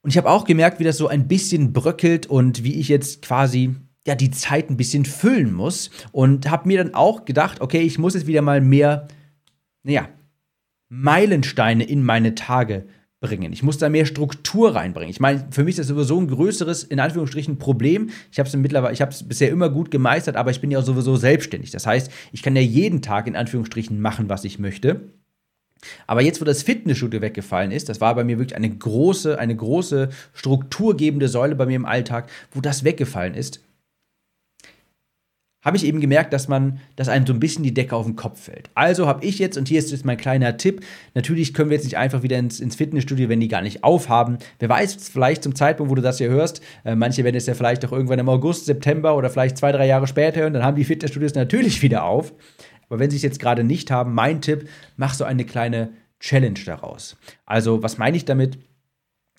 Und 0.00 0.08
ich 0.08 0.16
habe 0.16 0.30
auch 0.30 0.46
gemerkt, 0.46 0.80
wie 0.80 0.84
das 0.84 0.96
so 0.96 1.06
ein 1.06 1.28
bisschen 1.28 1.74
bröckelt 1.74 2.28
und 2.28 2.64
wie 2.64 2.80
ich 2.80 2.88
jetzt 2.88 3.20
quasi 3.20 3.76
ja 4.06 4.14
die 4.14 4.30
Zeit 4.30 4.70
ein 4.70 4.78
bisschen 4.78 5.04
füllen 5.04 5.52
muss 5.52 5.90
und 6.10 6.50
habe 6.50 6.66
mir 6.66 6.82
dann 6.82 6.94
auch 6.94 7.26
gedacht, 7.26 7.60
okay, 7.60 7.82
ich 7.82 7.98
muss 7.98 8.14
jetzt 8.14 8.26
wieder 8.26 8.40
mal 8.40 8.62
mehr, 8.62 9.06
naja, 9.82 10.08
Meilensteine 10.88 11.84
in 11.84 12.02
meine 12.02 12.34
Tage 12.34 12.86
bringen. 13.20 13.52
Ich 13.52 13.62
muss 13.62 13.78
da 13.78 13.88
mehr 13.88 14.06
Struktur 14.06 14.74
reinbringen. 14.74 15.10
Ich 15.10 15.20
meine, 15.20 15.46
für 15.50 15.64
mich 15.64 15.72
ist 15.72 15.80
das 15.80 15.86
sowieso 15.88 16.20
ein 16.20 16.28
größeres, 16.28 16.84
in 16.84 17.00
Anführungsstrichen, 17.00 17.58
Problem. 17.58 18.10
Ich 18.30 18.38
habe 18.38 18.48
es 18.48 18.54
mittlerweile, 18.54 18.94
ich 18.94 19.00
habe 19.00 19.10
es 19.10 19.26
bisher 19.26 19.50
immer 19.50 19.70
gut 19.70 19.90
gemeistert, 19.90 20.36
aber 20.36 20.50
ich 20.50 20.60
bin 20.60 20.70
ja 20.70 20.82
sowieso 20.82 21.16
selbstständig. 21.16 21.70
Das 21.70 21.86
heißt, 21.86 22.12
ich 22.32 22.42
kann 22.42 22.54
ja 22.54 22.62
jeden 22.62 23.02
Tag 23.02 23.26
in 23.26 23.34
Anführungsstrichen 23.34 24.00
machen, 24.00 24.28
was 24.28 24.44
ich 24.44 24.58
möchte. 24.58 25.00
Aber 26.06 26.22
jetzt, 26.22 26.40
wo 26.40 26.44
das 26.44 26.62
Fitnessstudio 26.62 27.20
weggefallen 27.20 27.70
ist, 27.70 27.88
das 27.88 28.00
war 28.00 28.14
bei 28.14 28.24
mir 28.24 28.38
wirklich 28.38 28.56
eine 28.56 28.70
große, 28.70 29.38
eine 29.38 29.54
große 29.54 30.10
strukturgebende 30.34 31.28
Säule 31.28 31.54
bei 31.54 31.66
mir 31.66 31.76
im 31.76 31.86
Alltag, 31.86 32.30
wo 32.52 32.60
das 32.60 32.84
weggefallen 32.84 33.34
ist, 33.34 33.60
habe 35.62 35.76
ich 35.76 35.84
eben 35.84 36.00
gemerkt, 36.00 36.32
dass 36.32 36.46
man, 36.46 36.78
dass 36.94 37.08
einem 37.08 37.26
so 37.26 37.32
ein 37.32 37.40
bisschen 37.40 37.64
die 37.64 37.74
Decke 37.74 37.96
auf 37.96 38.06
den 38.06 38.14
Kopf 38.14 38.42
fällt. 38.42 38.70
Also 38.74 39.08
habe 39.08 39.24
ich 39.24 39.38
jetzt, 39.38 39.58
und 39.58 39.66
hier 39.66 39.80
ist 39.80 39.90
jetzt 39.90 40.04
mein 40.04 40.16
kleiner 40.16 40.56
Tipp, 40.56 40.84
natürlich 41.14 41.52
können 41.52 41.70
wir 41.70 41.76
jetzt 41.76 41.84
nicht 41.84 41.96
einfach 41.96 42.22
wieder 42.22 42.38
ins, 42.38 42.60
ins 42.60 42.76
Fitnessstudio, 42.76 43.28
wenn 43.28 43.40
die 43.40 43.48
gar 43.48 43.62
nicht 43.62 43.82
aufhaben. 43.82 44.38
Wer 44.60 44.68
weiß, 44.68 45.08
vielleicht 45.08 45.42
zum 45.42 45.56
Zeitpunkt, 45.56 45.90
wo 45.90 45.96
du 45.96 46.02
das 46.02 46.18
hier 46.18 46.28
hörst, 46.28 46.60
äh, 46.84 46.94
manche 46.94 47.24
werden 47.24 47.36
es 47.36 47.46
ja 47.46 47.54
vielleicht 47.54 47.84
auch 47.84 47.92
irgendwann 47.92 48.20
im 48.20 48.28
August, 48.28 48.66
September 48.66 49.16
oder 49.16 49.30
vielleicht 49.30 49.58
zwei, 49.58 49.72
drei 49.72 49.86
Jahre 49.86 50.06
später 50.06 50.40
hören, 50.40 50.52
dann 50.52 50.62
haben 50.62 50.76
die 50.76 50.84
Fitnessstudios 50.84 51.34
natürlich 51.34 51.82
wieder 51.82 52.04
auf. 52.04 52.32
Aber 52.88 53.00
wenn 53.00 53.10
sie 53.10 53.16
es 53.16 53.22
jetzt 53.22 53.40
gerade 53.40 53.64
nicht 53.64 53.90
haben, 53.90 54.14
mein 54.14 54.40
Tipp, 54.40 54.68
mach 54.96 55.14
so 55.14 55.24
eine 55.24 55.44
kleine 55.44 55.90
Challenge 56.20 56.58
daraus. 56.64 57.16
Also, 57.46 57.82
was 57.82 57.98
meine 57.98 58.16
ich 58.16 58.24
damit? 58.24 58.58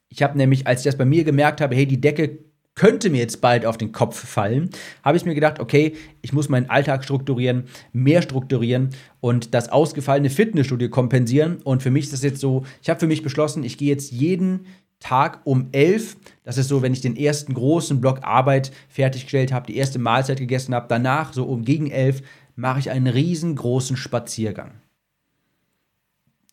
Ich 0.09 0.21
habe 0.23 0.38
nämlich, 0.38 0.67
als 0.67 0.81
ich 0.81 0.85
das 0.85 0.97
bei 0.97 1.05
mir 1.05 1.23
gemerkt 1.23 1.61
habe, 1.61 1.75
hey, 1.75 1.85
die 1.85 2.01
Decke 2.01 2.39
könnte 2.79 3.09
mir 3.09 3.17
jetzt 3.17 3.41
bald 3.41 3.65
auf 3.65 3.77
den 3.77 3.91
Kopf 3.91 4.25
fallen, 4.25 4.69
habe 5.03 5.17
ich 5.17 5.25
mir 5.25 5.36
gedacht, 5.36 5.59
okay, 5.59 5.98
ich 6.21 6.31
muss 6.31 6.48
meinen 6.48 6.69
Alltag 6.69 7.03
strukturieren, 7.03 7.65
mehr 7.91 8.21
strukturieren 8.21 8.91
und 9.19 9.53
das 9.53 9.67
ausgefallene 9.67 10.29
Fitnessstudio 10.29 10.88
kompensieren. 10.88 11.57
Und 11.65 11.83
für 11.83 11.91
mich 11.91 12.05
ist 12.05 12.13
das 12.13 12.24
jetzt 12.24 12.39
so, 12.39 12.63
ich 12.81 12.89
habe 12.89 12.98
für 12.98 13.07
mich 13.07 13.21
beschlossen, 13.21 13.65
ich 13.65 13.77
gehe 13.77 13.89
jetzt 13.89 14.13
jeden 14.13 14.65
Tag 15.01 15.41
um 15.43 15.67
elf. 15.74 16.15
Das 16.45 16.57
ist 16.57 16.69
so, 16.69 16.81
wenn 16.81 16.93
ich 16.93 17.01
den 17.01 17.17
ersten 17.17 17.53
großen 17.53 18.00
Block 18.00 18.24
Arbeit 18.24 18.71
fertiggestellt 18.88 19.51
habe, 19.51 19.67
die 19.67 19.75
erste 19.75 20.00
Mahlzeit 20.00 20.39
gegessen 20.39 20.74
habe. 20.74 20.86
Danach, 20.88 21.33
so 21.33 21.43
um 21.43 21.65
gegen 21.65 21.91
elf, 21.91 22.21
mache 22.55 22.79
ich 22.79 22.91
einen 22.91 23.07
riesengroßen 23.07 23.98
Spaziergang. 23.98 24.71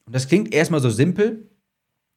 Und 0.06 0.16
das 0.16 0.26
klingt 0.26 0.52
erstmal 0.52 0.80
so 0.80 0.90
simpel, 0.90 1.48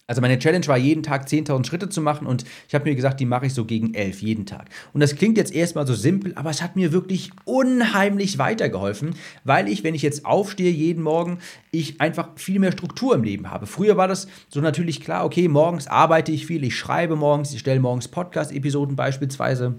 also 0.10 0.22
meine 0.22 0.40
Challenge 0.40 0.66
war 0.66 0.78
jeden 0.78 1.04
Tag 1.04 1.28
10.000 1.28 1.68
Schritte 1.68 1.88
zu 1.88 2.02
machen 2.02 2.26
und 2.26 2.44
ich 2.68 2.74
habe 2.74 2.90
mir 2.90 2.96
gesagt, 2.96 3.20
die 3.20 3.28
mache 3.28 3.46
ich 3.46 3.54
so 3.54 3.64
gegen 3.64 3.94
11 3.94 4.24
jeden 4.24 4.48
Tag. 4.48 4.70
Und 4.92 5.02
das 5.02 5.16
klingt 5.16 5.38
jetzt 5.38 5.54
erstmal 5.54 5.86
so 5.86 5.94
simpel, 5.94 6.34
aber 6.34 6.50
es 6.50 6.64
hat 6.64 6.76
mir 6.76 6.92
wirklich 6.92 7.30
unheimlich 7.46 8.40
weitergeholfen, 8.40 9.14
weil 9.44 9.68
ich, 9.68 9.84
wenn 9.84 9.94
ich 9.94 10.02
jetzt 10.02 10.26
aufstehe 10.26 10.72
jeden 10.72 11.04
Morgen, 11.04 11.38
ich 11.70 12.02
einfach 12.02 12.30
viel 12.38 12.58
mehr 12.58 12.72
Struktur 12.72 13.14
im 13.14 13.24
Leben 13.24 13.52
habe. 13.52 13.68
Früher 13.68 13.98
war 13.98 14.08
das 14.08 14.28
so 14.48 14.62
natürlich 14.62 15.00
klar, 15.00 15.26
okay, 15.26 15.48
morgens 15.48 15.86
arbeite 15.86 16.32
ich 16.32 16.48
viel, 16.48 16.64
ich 16.64 16.76
schreibe 16.76 17.16
morgens, 17.16 17.54
ich 17.54 17.60
stelle 17.60 17.80
morgens 17.80 18.08
Podcast-Episoden 18.08 18.96
beispielsweise. 18.96 19.76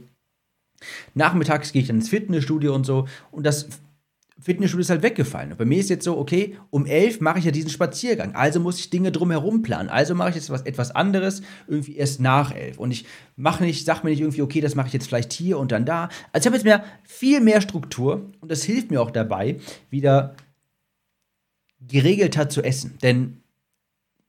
Nachmittags 1.15 1.73
gehe 1.73 1.83
ich 1.83 1.89
dann 1.89 1.97
ins 1.97 2.09
Fitnessstudio 2.09 2.73
und 2.73 2.87
so 2.87 3.09
und 3.33 3.45
das 3.45 3.69
Fitnessstudio 4.41 4.81
ist 4.81 4.91
halt 4.91 5.03
weggefallen. 5.03 5.53
Und 5.53 5.59
bei 5.59 5.65
mir 5.65 5.79
ist 5.79 5.91
jetzt 5.91 6.05
so, 6.05 6.17
okay, 6.17 6.57
um 6.71 6.87
elf 6.87 7.21
mache 7.21 7.39
ich 7.39 7.45
ja 7.45 7.51
diesen 7.51 7.71
Spaziergang. 7.71 8.35
Also 8.35 8.59
muss 8.59 8.79
ich 8.79 8.89
Dinge 8.89 9.13
drumherum 9.13 9.63
planen. 9.63 9.89
Also 9.89 10.15
mache 10.15 10.31
ich 10.31 10.37
jetzt 10.37 10.51
was, 10.51 10.63
etwas 10.63 10.91
anderes, 10.91 11.43
irgendwie 11.69 11.97
erst 11.97 12.21
nach 12.21 12.55
elf. 12.55 12.79
Und 12.79 12.91
ich 12.91 13.05
mache 13.37 13.63
nicht, 13.65 13.85
sage 13.85 14.01
mir 14.05 14.11
nicht 14.11 14.21
irgendwie, 14.21 14.43
okay, 14.43 14.61
das 14.61 14.75
mache 14.75 14.87
ich 14.87 14.93
jetzt 14.93 15.09
vielleicht 15.09 15.33
hier 15.33 15.59
und 15.59 15.73
dann 15.73 15.85
da. 15.85 16.09
Also 16.33 16.45
ich 16.45 16.47
habe 16.47 16.57
jetzt 16.57 16.65
mehr, 16.65 16.85
viel 17.03 17.41
mehr 17.41 17.61
Struktur 17.61 18.31
und 18.41 18.51
das 18.51 18.63
hilft 18.63 18.91
mir 18.91 19.03
auch 19.03 19.11
dabei, 19.11 19.57
wieder 19.91 20.35
geregelter 21.81 22.49
zu 22.49 22.63
essen. 22.63 22.99
Denn 23.03 23.43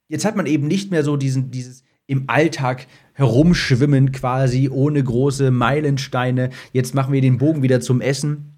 jetzt 0.10 0.25
hat 0.25 0.36
man 0.36 0.46
eben 0.46 0.68
nicht 0.68 0.91
mehr 0.91 1.03
so 1.03 1.15
diesen, 1.15 1.51
dieses 1.51 1.84
im 2.06 2.25
Alltag 2.27 2.88
herumschwimmen 3.13 4.12
quasi, 4.12 4.68
ohne 4.70 5.01
große 5.01 5.51
Meilensteine. 5.51 6.50
Jetzt 6.74 6.94
machen 6.94 7.13
wir 7.13 7.22
den 7.22 7.38
Bogen 7.38 7.62
wieder 7.62 7.80
zum 7.80 8.01
Essen 8.01 8.50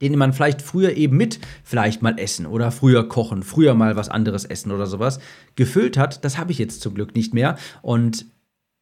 den 0.00 0.16
man 0.16 0.32
vielleicht 0.32 0.62
früher 0.62 0.96
eben 0.96 1.16
mit 1.16 1.38
vielleicht 1.62 2.02
mal 2.02 2.18
essen 2.18 2.46
oder 2.46 2.70
früher 2.70 3.08
kochen, 3.08 3.42
früher 3.42 3.74
mal 3.74 3.96
was 3.96 4.08
anderes 4.08 4.44
essen 4.44 4.72
oder 4.72 4.86
sowas 4.86 5.20
gefüllt 5.56 5.96
hat, 5.96 6.24
das 6.24 6.38
habe 6.38 6.52
ich 6.52 6.58
jetzt 6.58 6.80
zum 6.80 6.94
Glück 6.94 7.14
nicht 7.14 7.34
mehr. 7.34 7.56
Und 7.82 8.26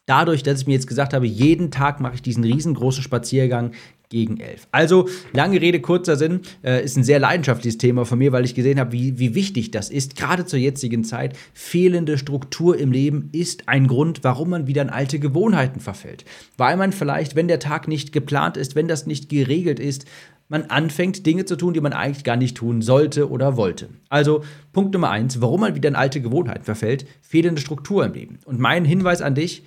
dadurch, 0.06 0.42
dass 0.42 0.62
ich 0.62 0.66
mir 0.66 0.74
jetzt 0.74 0.88
gesagt 0.88 1.14
habe, 1.14 1.26
jeden 1.26 1.70
Tag 1.70 2.00
mache 2.00 2.14
ich 2.14 2.22
diesen 2.22 2.44
riesengroßen 2.44 3.02
Spaziergang 3.02 3.72
gegen 4.12 4.38
elf. 4.40 4.68
Also, 4.72 5.08
lange 5.32 5.60
Rede, 5.60 5.80
kurzer 5.80 6.16
Sinn, 6.16 6.40
äh, 6.62 6.84
ist 6.84 6.96
ein 6.96 7.02
sehr 7.02 7.18
leidenschaftliches 7.18 7.78
Thema 7.78 8.04
von 8.04 8.18
mir, 8.18 8.30
weil 8.30 8.44
ich 8.44 8.54
gesehen 8.54 8.78
habe, 8.78 8.92
wie, 8.92 9.18
wie 9.18 9.34
wichtig 9.34 9.70
das 9.70 9.88
ist, 9.88 10.16
gerade 10.16 10.44
zur 10.44 10.58
jetzigen 10.58 11.02
Zeit. 11.02 11.34
Fehlende 11.54 12.18
Struktur 12.18 12.78
im 12.78 12.92
Leben 12.92 13.30
ist 13.32 13.70
ein 13.70 13.86
Grund, 13.86 14.22
warum 14.22 14.50
man 14.50 14.66
wieder 14.66 14.82
in 14.82 14.90
alte 14.90 15.18
Gewohnheiten 15.18 15.80
verfällt. 15.80 16.26
Weil 16.58 16.76
man 16.76 16.92
vielleicht, 16.92 17.34
wenn 17.36 17.48
der 17.48 17.58
Tag 17.58 17.88
nicht 17.88 18.12
geplant 18.12 18.58
ist, 18.58 18.76
wenn 18.76 18.86
das 18.86 19.06
nicht 19.06 19.30
geregelt 19.30 19.80
ist, 19.80 20.04
man 20.52 20.64
anfängt, 20.64 21.24
Dinge 21.24 21.46
zu 21.46 21.56
tun, 21.56 21.72
die 21.72 21.80
man 21.80 21.94
eigentlich 21.94 22.24
gar 22.24 22.36
nicht 22.36 22.58
tun 22.58 22.82
sollte 22.82 23.30
oder 23.30 23.56
wollte. 23.56 23.88
Also 24.10 24.44
Punkt 24.72 24.92
Nummer 24.92 25.08
eins, 25.08 25.40
warum 25.40 25.62
man 25.62 25.74
wieder 25.74 25.88
in 25.88 25.96
alte 25.96 26.20
Gewohnheiten 26.20 26.64
verfällt, 26.64 27.06
fehlende 27.22 27.62
Struktur 27.62 28.04
im 28.04 28.12
Leben. 28.12 28.38
Und 28.44 28.60
mein 28.60 28.84
Hinweis 28.84 29.22
an 29.22 29.34
dich, 29.34 29.64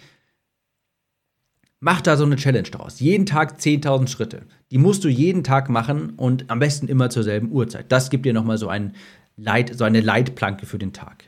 mach 1.79 2.01
da 2.01 2.15
so 2.17 2.23
eine 2.23 2.35
Challenge 2.35 2.69
draus. 2.69 2.99
Jeden 2.99 3.25
Tag 3.25 3.57
10.000 3.57 4.07
Schritte. 4.07 4.43
Die 4.69 4.77
musst 4.77 5.03
du 5.03 5.09
jeden 5.09 5.43
Tag 5.43 5.69
machen 5.69 6.11
und 6.11 6.51
am 6.51 6.59
besten 6.59 6.87
immer 6.87 7.09
zur 7.09 7.23
selben 7.23 7.51
Uhrzeit. 7.51 7.91
Das 7.91 8.11
gibt 8.11 8.27
dir 8.27 8.33
nochmal 8.33 8.59
so, 8.59 8.67
ein 8.67 8.93
Leit, 9.37 9.75
so 9.75 9.85
eine 9.85 10.01
Leitplanke 10.01 10.67
für 10.67 10.77
den 10.77 10.93
Tag. 10.93 11.23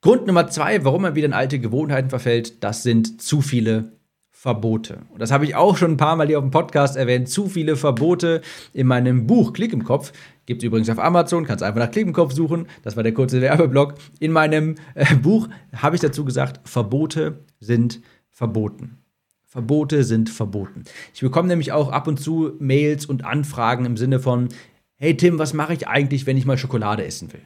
Grund 0.00 0.26
Nummer 0.26 0.48
zwei, 0.48 0.82
warum 0.82 1.02
man 1.02 1.14
wieder 1.14 1.26
in 1.26 1.34
alte 1.34 1.58
Gewohnheiten 1.58 2.08
verfällt, 2.08 2.64
das 2.64 2.82
sind 2.82 3.20
zu 3.20 3.42
viele 3.42 3.99
Verbote. 4.40 5.02
Und 5.10 5.20
das 5.20 5.32
habe 5.32 5.44
ich 5.44 5.54
auch 5.54 5.76
schon 5.76 5.90
ein 5.90 5.96
paar 5.98 6.16
Mal 6.16 6.26
hier 6.26 6.38
auf 6.38 6.44
dem 6.44 6.50
Podcast 6.50 6.96
erwähnt. 6.96 7.28
Zu 7.28 7.46
viele 7.46 7.76
Verbote 7.76 8.40
in 8.72 8.86
meinem 8.86 9.26
Buch 9.26 9.52
Klick 9.52 9.74
im 9.74 9.84
Kopf. 9.84 10.14
Gibt 10.46 10.62
es 10.62 10.66
übrigens 10.66 10.88
auf 10.88 10.98
Amazon, 10.98 11.44
kannst 11.44 11.62
einfach 11.62 11.80
nach 11.80 11.90
Klick 11.90 12.06
im 12.06 12.14
Kopf 12.14 12.32
suchen. 12.32 12.66
Das 12.82 12.96
war 12.96 13.02
der 13.02 13.12
kurze 13.12 13.42
Werbeblock. 13.42 13.96
In 14.18 14.32
meinem 14.32 14.76
äh, 14.94 15.14
Buch 15.14 15.50
habe 15.76 15.94
ich 15.94 16.00
dazu 16.00 16.24
gesagt, 16.24 16.66
Verbote 16.66 17.44
sind 17.58 18.00
verboten. 18.30 18.96
Verbote 19.44 20.04
sind 20.04 20.30
verboten. 20.30 20.84
Ich 21.12 21.20
bekomme 21.20 21.48
nämlich 21.48 21.72
auch 21.72 21.92
ab 21.92 22.08
und 22.08 22.18
zu 22.18 22.52
Mails 22.60 23.04
und 23.04 23.26
Anfragen 23.26 23.84
im 23.84 23.98
Sinne 23.98 24.20
von, 24.20 24.48
hey 24.96 25.18
Tim, 25.18 25.38
was 25.38 25.52
mache 25.52 25.74
ich 25.74 25.86
eigentlich, 25.86 26.24
wenn 26.24 26.38
ich 26.38 26.46
mal 26.46 26.56
Schokolade 26.56 27.04
essen 27.04 27.30
will? 27.34 27.42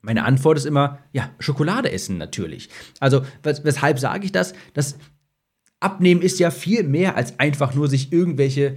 Meine 0.00 0.24
Antwort 0.24 0.58
ist 0.58 0.66
immer, 0.66 0.98
ja, 1.12 1.30
Schokolade 1.38 1.92
essen 1.92 2.18
natürlich. 2.18 2.70
Also, 2.98 3.22
wes 3.44 3.62
weshalb 3.62 4.00
sage 4.00 4.24
ich 4.24 4.32
das? 4.32 4.52
Das 4.74 4.96
Abnehmen 5.80 6.22
ist 6.22 6.38
ja 6.38 6.50
viel 6.50 6.82
mehr 6.82 7.16
als 7.16 7.38
einfach 7.38 7.74
nur 7.74 7.88
sich 7.88 8.12
irgendwelche 8.12 8.76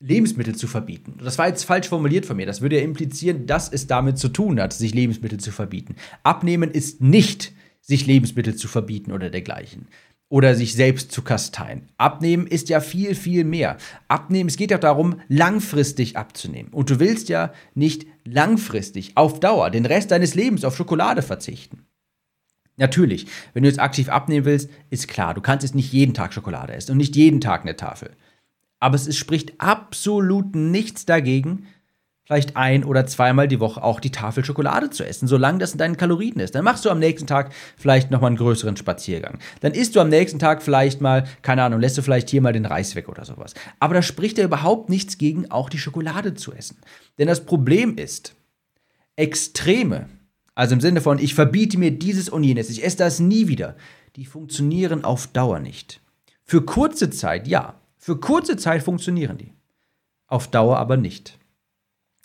Lebensmittel 0.00 0.54
zu 0.54 0.66
verbieten. 0.66 1.18
Das 1.22 1.38
war 1.38 1.48
jetzt 1.48 1.64
falsch 1.64 1.88
formuliert 1.88 2.24
von 2.24 2.36
mir. 2.36 2.46
Das 2.46 2.62
würde 2.62 2.76
ja 2.76 2.82
implizieren, 2.82 3.46
dass 3.46 3.70
es 3.70 3.86
damit 3.86 4.18
zu 4.18 4.28
tun 4.28 4.60
hat, 4.60 4.72
sich 4.72 4.94
Lebensmittel 4.94 5.38
zu 5.38 5.52
verbieten. 5.52 5.96
Abnehmen 6.22 6.70
ist 6.70 7.02
nicht, 7.02 7.52
sich 7.80 8.06
Lebensmittel 8.06 8.54
zu 8.54 8.66
verbieten 8.66 9.12
oder 9.12 9.30
dergleichen. 9.30 9.88
Oder 10.30 10.54
sich 10.54 10.74
selbst 10.74 11.10
zu 11.10 11.22
kasteien. 11.22 11.88
Abnehmen 11.98 12.46
ist 12.46 12.68
ja 12.68 12.80
viel, 12.80 13.14
viel 13.14 13.44
mehr. 13.44 13.78
Abnehmen, 14.08 14.48
es 14.48 14.56
geht 14.56 14.70
ja 14.70 14.78
darum, 14.78 15.20
langfristig 15.28 16.16
abzunehmen. 16.16 16.72
Und 16.72 16.88
du 16.88 17.00
willst 17.00 17.28
ja 17.28 17.52
nicht 17.74 18.06
langfristig, 18.24 19.16
auf 19.16 19.40
Dauer, 19.40 19.70
den 19.70 19.86
Rest 19.86 20.12
deines 20.12 20.34
Lebens 20.34 20.64
auf 20.64 20.76
Schokolade 20.76 21.22
verzichten. 21.22 21.84
Natürlich, 22.80 23.26
wenn 23.52 23.62
du 23.62 23.68
jetzt 23.68 23.78
aktiv 23.78 24.08
abnehmen 24.08 24.46
willst, 24.46 24.70
ist 24.88 25.06
klar, 25.06 25.34
du 25.34 25.42
kannst 25.42 25.64
jetzt 25.64 25.74
nicht 25.74 25.92
jeden 25.92 26.14
Tag 26.14 26.32
Schokolade 26.32 26.72
essen 26.72 26.92
und 26.92 26.96
nicht 26.96 27.14
jeden 27.14 27.40
Tag 27.40 27.60
eine 27.60 27.76
Tafel. 27.76 28.10
Aber 28.80 28.94
es 28.94 29.06
ist, 29.06 29.18
spricht 29.18 29.60
absolut 29.60 30.56
nichts 30.56 31.04
dagegen, 31.04 31.66
vielleicht 32.24 32.56
ein 32.56 32.84
oder 32.84 33.04
zweimal 33.06 33.48
die 33.48 33.60
Woche 33.60 33.82
auch 33.82 34.00
die 34.00 34.12
Tafel 34.12 34.44
Schokolade 34.46 34.88
zu 34.88 35.04
essen, 35.04 35.28
solange 35.28 35.58
das 35.58 35.72
in 35.72 35.78
deinen 35.78 35.98
Kalorien 35.98 36.40
ist. 36.40 36.54
Dann 36.54 36.64
machst 36.64 36.86
du 36.86 36.90
am 36.90 36.98
nächsten 36.98 37.26
Tag 37.26 37.52
vielleicht 37.76 38.10
nochmal 38.10 38.28
einen 38.28 38.36
größeren 38.36 38.78
Spaziergang. 38.78 39.38
Dann 39.60 39.72
isst 39.72 39.94
du 39.94 40.00
am 40.00 40.08
nächsten 40.08 40.38
Tag 40.38 40.62
vielleicht 40.62 41.02
mal, 41.02 41.24
keine 41.42 41.62
Ahnung, 41.62 41.80
lässt 41.80 41.98
du 41.98 42.02
vielleicht 42.02 42.30
hier 42.30 42.40
mal 42.40 42.54
den 42.54 42.64
Reis 42.64 42.94
weg 42.94 43.10
oder 43.10 43.26
sowas. 43.26 43.52
Aber 43.78 43.92
da 43.92 44.00
spricht 44.00 44.38
ja 44.38 44.44
überhaupt 44.44 44.88
nichts 44.88 45.18
gegen, 45.18 45.50
auch 45.50 45.68
die 45.68 45.78
Schokolade 45.78 46.32
zu 46.32 46.54
essen. 46.54 46.78
Denn 47.18 47.26
das 47.26 47.44
Problem 47.44 47.98
ist, 47.98 48.36
Extreme, 49.16 50.06
also 50.54 50.74
im 50.74 50.80
Sinne 50.80 51.00
von, 51.00 51.18
ich 51.18 51.34
verbiete 51.34 51.78
mir 51.78 51.90
dieses 51.90 52.28
und 52.28 52.44
jenes, 52.44 52.70
ich 52.70 52.84
esse 52.84 52.96
das 52.96 53.20
nie 53.20 53.48
wieder. 53.48 53.76
Die 54.16 54.26
funktionieren 54.26 55.04
auf 55.04 55.26
Dauer 55.28 55.60
nicht. 55.60 56.00
Für 56.44 56.62
kurze 56.62 57.10
Zeit, 57.10 57.46
ja. 57.46 57.74
Für 57.96 58.18
kurze 58.18 58.56
Zeit 58.56 58.82
funktionieren 58.82 59.38
die. 59.38 59.52
Auf 60.26 60.48
Dauer 60.48 60.78
aber 60.78 60.96
nicht. 60.96 61.38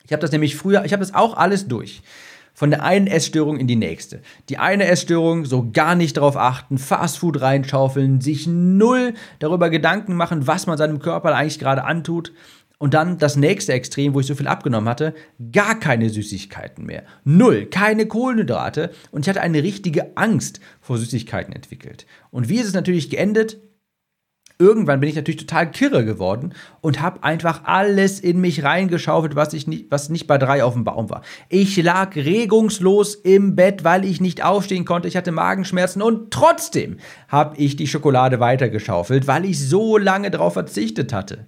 Ich 0.04 0.12
habe 0.12 0.22
das 0.22 0.32
nämlich 0.32 0.56
früher, 0.56 0.86
ich 0.86 0.94
habe 0.94 1.02
das 1.02 1.14
auch 1.14 1.36
alles 1.36 1.68
durch. 1.68 2.02
Von 2.54 2.70
der 2.70 2.84
einen 2.84 3.08
Essstörung 3.08 3.58
in 3.58 3.68
die 3.68 3.76
nächste. 3.76 4.22
Die 4.48 4.58
eine 4.58 4.86
Essstörung, 4.86 5.44
so 5.44 5.70
gar 5.72 5.94
nicht 5.94 6.16
darauf 6.16 6.38
achten, 6.38 6.78
Fastfood 6.78 7.42
reinschaufeln, 7.42 8.22
sich 8.22 8.48
null 8.48 9.14
darüber 9.40 9.70
Gedanken 9.70 10.16
machen, 10.16 10.48
was 10.48 10.66
man 10.66 10.78
seinem 10.78 11.00
Körper 11.00 11.36
eigentlich 11.36 11.60
gerade 11.60 11.84
antut. 11.84 12.32
Und 12.86 12.94
dann 12.94 13.18
das 13.18 13.36
nächste 13.36 13.74
Extrem, 13.74 14.14
wo 14.14 14.20
ich 14.20 14.28
so 14.28 14.36
viel 14.36 14.46
abgenommen 14.46 14.88
hatte, 14.88 15.16
gar 15.52 15.80
keine 15.80 16.08
Süßigkeiten 16.08 16.86
mehr. 16.86 17.02
Null, 17.24 17.66
keine 17.66 18.06
Kohlenhydrate. 18.06 18.92
Und 19.10 19.24
ich 19.24 19.28
hatte 19.28 19.42
eine 19.42 19.64
richtige 19.64 20.16
Angst 20.16 20.60
vor 20.82 21.00
Süßigkeiten 21.00 21.52
entwickelt. 21.52 22.06
Und 22.30 22.48
wie 22.48 22.58
ist 22.58 22.68
es 22.68 22.76
natürlich 22.76 23.10
geendet? 23.10 23.58
Irgendwann 24.60 25.00
bin 25.00 25.10
ich 25.10 25.16
natürlich 25.16 25.40
total 25.40 25.72
kirre 25.72 26.06
geworden 26.06 26.54
und 26.82 27.02
habe 27.02 27.24
einfach 27.24 27.64
alles 27.64 28.20
in 28.20 28.40
mich 28.40 28.64
reingeschaufelt, 28.64 29.36
was, 29.36 29.54
ich 29.54 29.66
nicht, 29.66 29.88
was 29.90 30.10
nicht 30.10 30.28
bei 30.28 30.38
drei 30.38 30.64
auf 30.64 30.74
dem 30.74 30.84
Baum 30.84 31.10
war. 31.10 31.24
Ich 31.50 31.76
lag 31.82 32.16
regungslos 32.16 33.16
im 33.16 33.56
Bett, 33.56 33.84
weil 33.84 34.06
ich 34.06 34.22
nicht 34.22 34.44
aufstehen 34.44 34.86
konnte. 34.86 35.08
Ich 35.08 35.18
hatte 35.18 35.32
Magenschmerzen 35.32 36.04
und 36.04 36.30
trotzdem 36.30 36.98
habe 37.30 37.58
ich 37.58 37.78
die 37.78 37.88
Schokolade 37.88 38.40
weitergeschaufelt, 38.40 39.26
weil 39.26 39.46
ich 39.46 39.60
so 39.60 39.98
lange 39.98 40.30
darauf 40.30 40.54
verzichtet 40.54 41.14
hatte. 41.14 41.48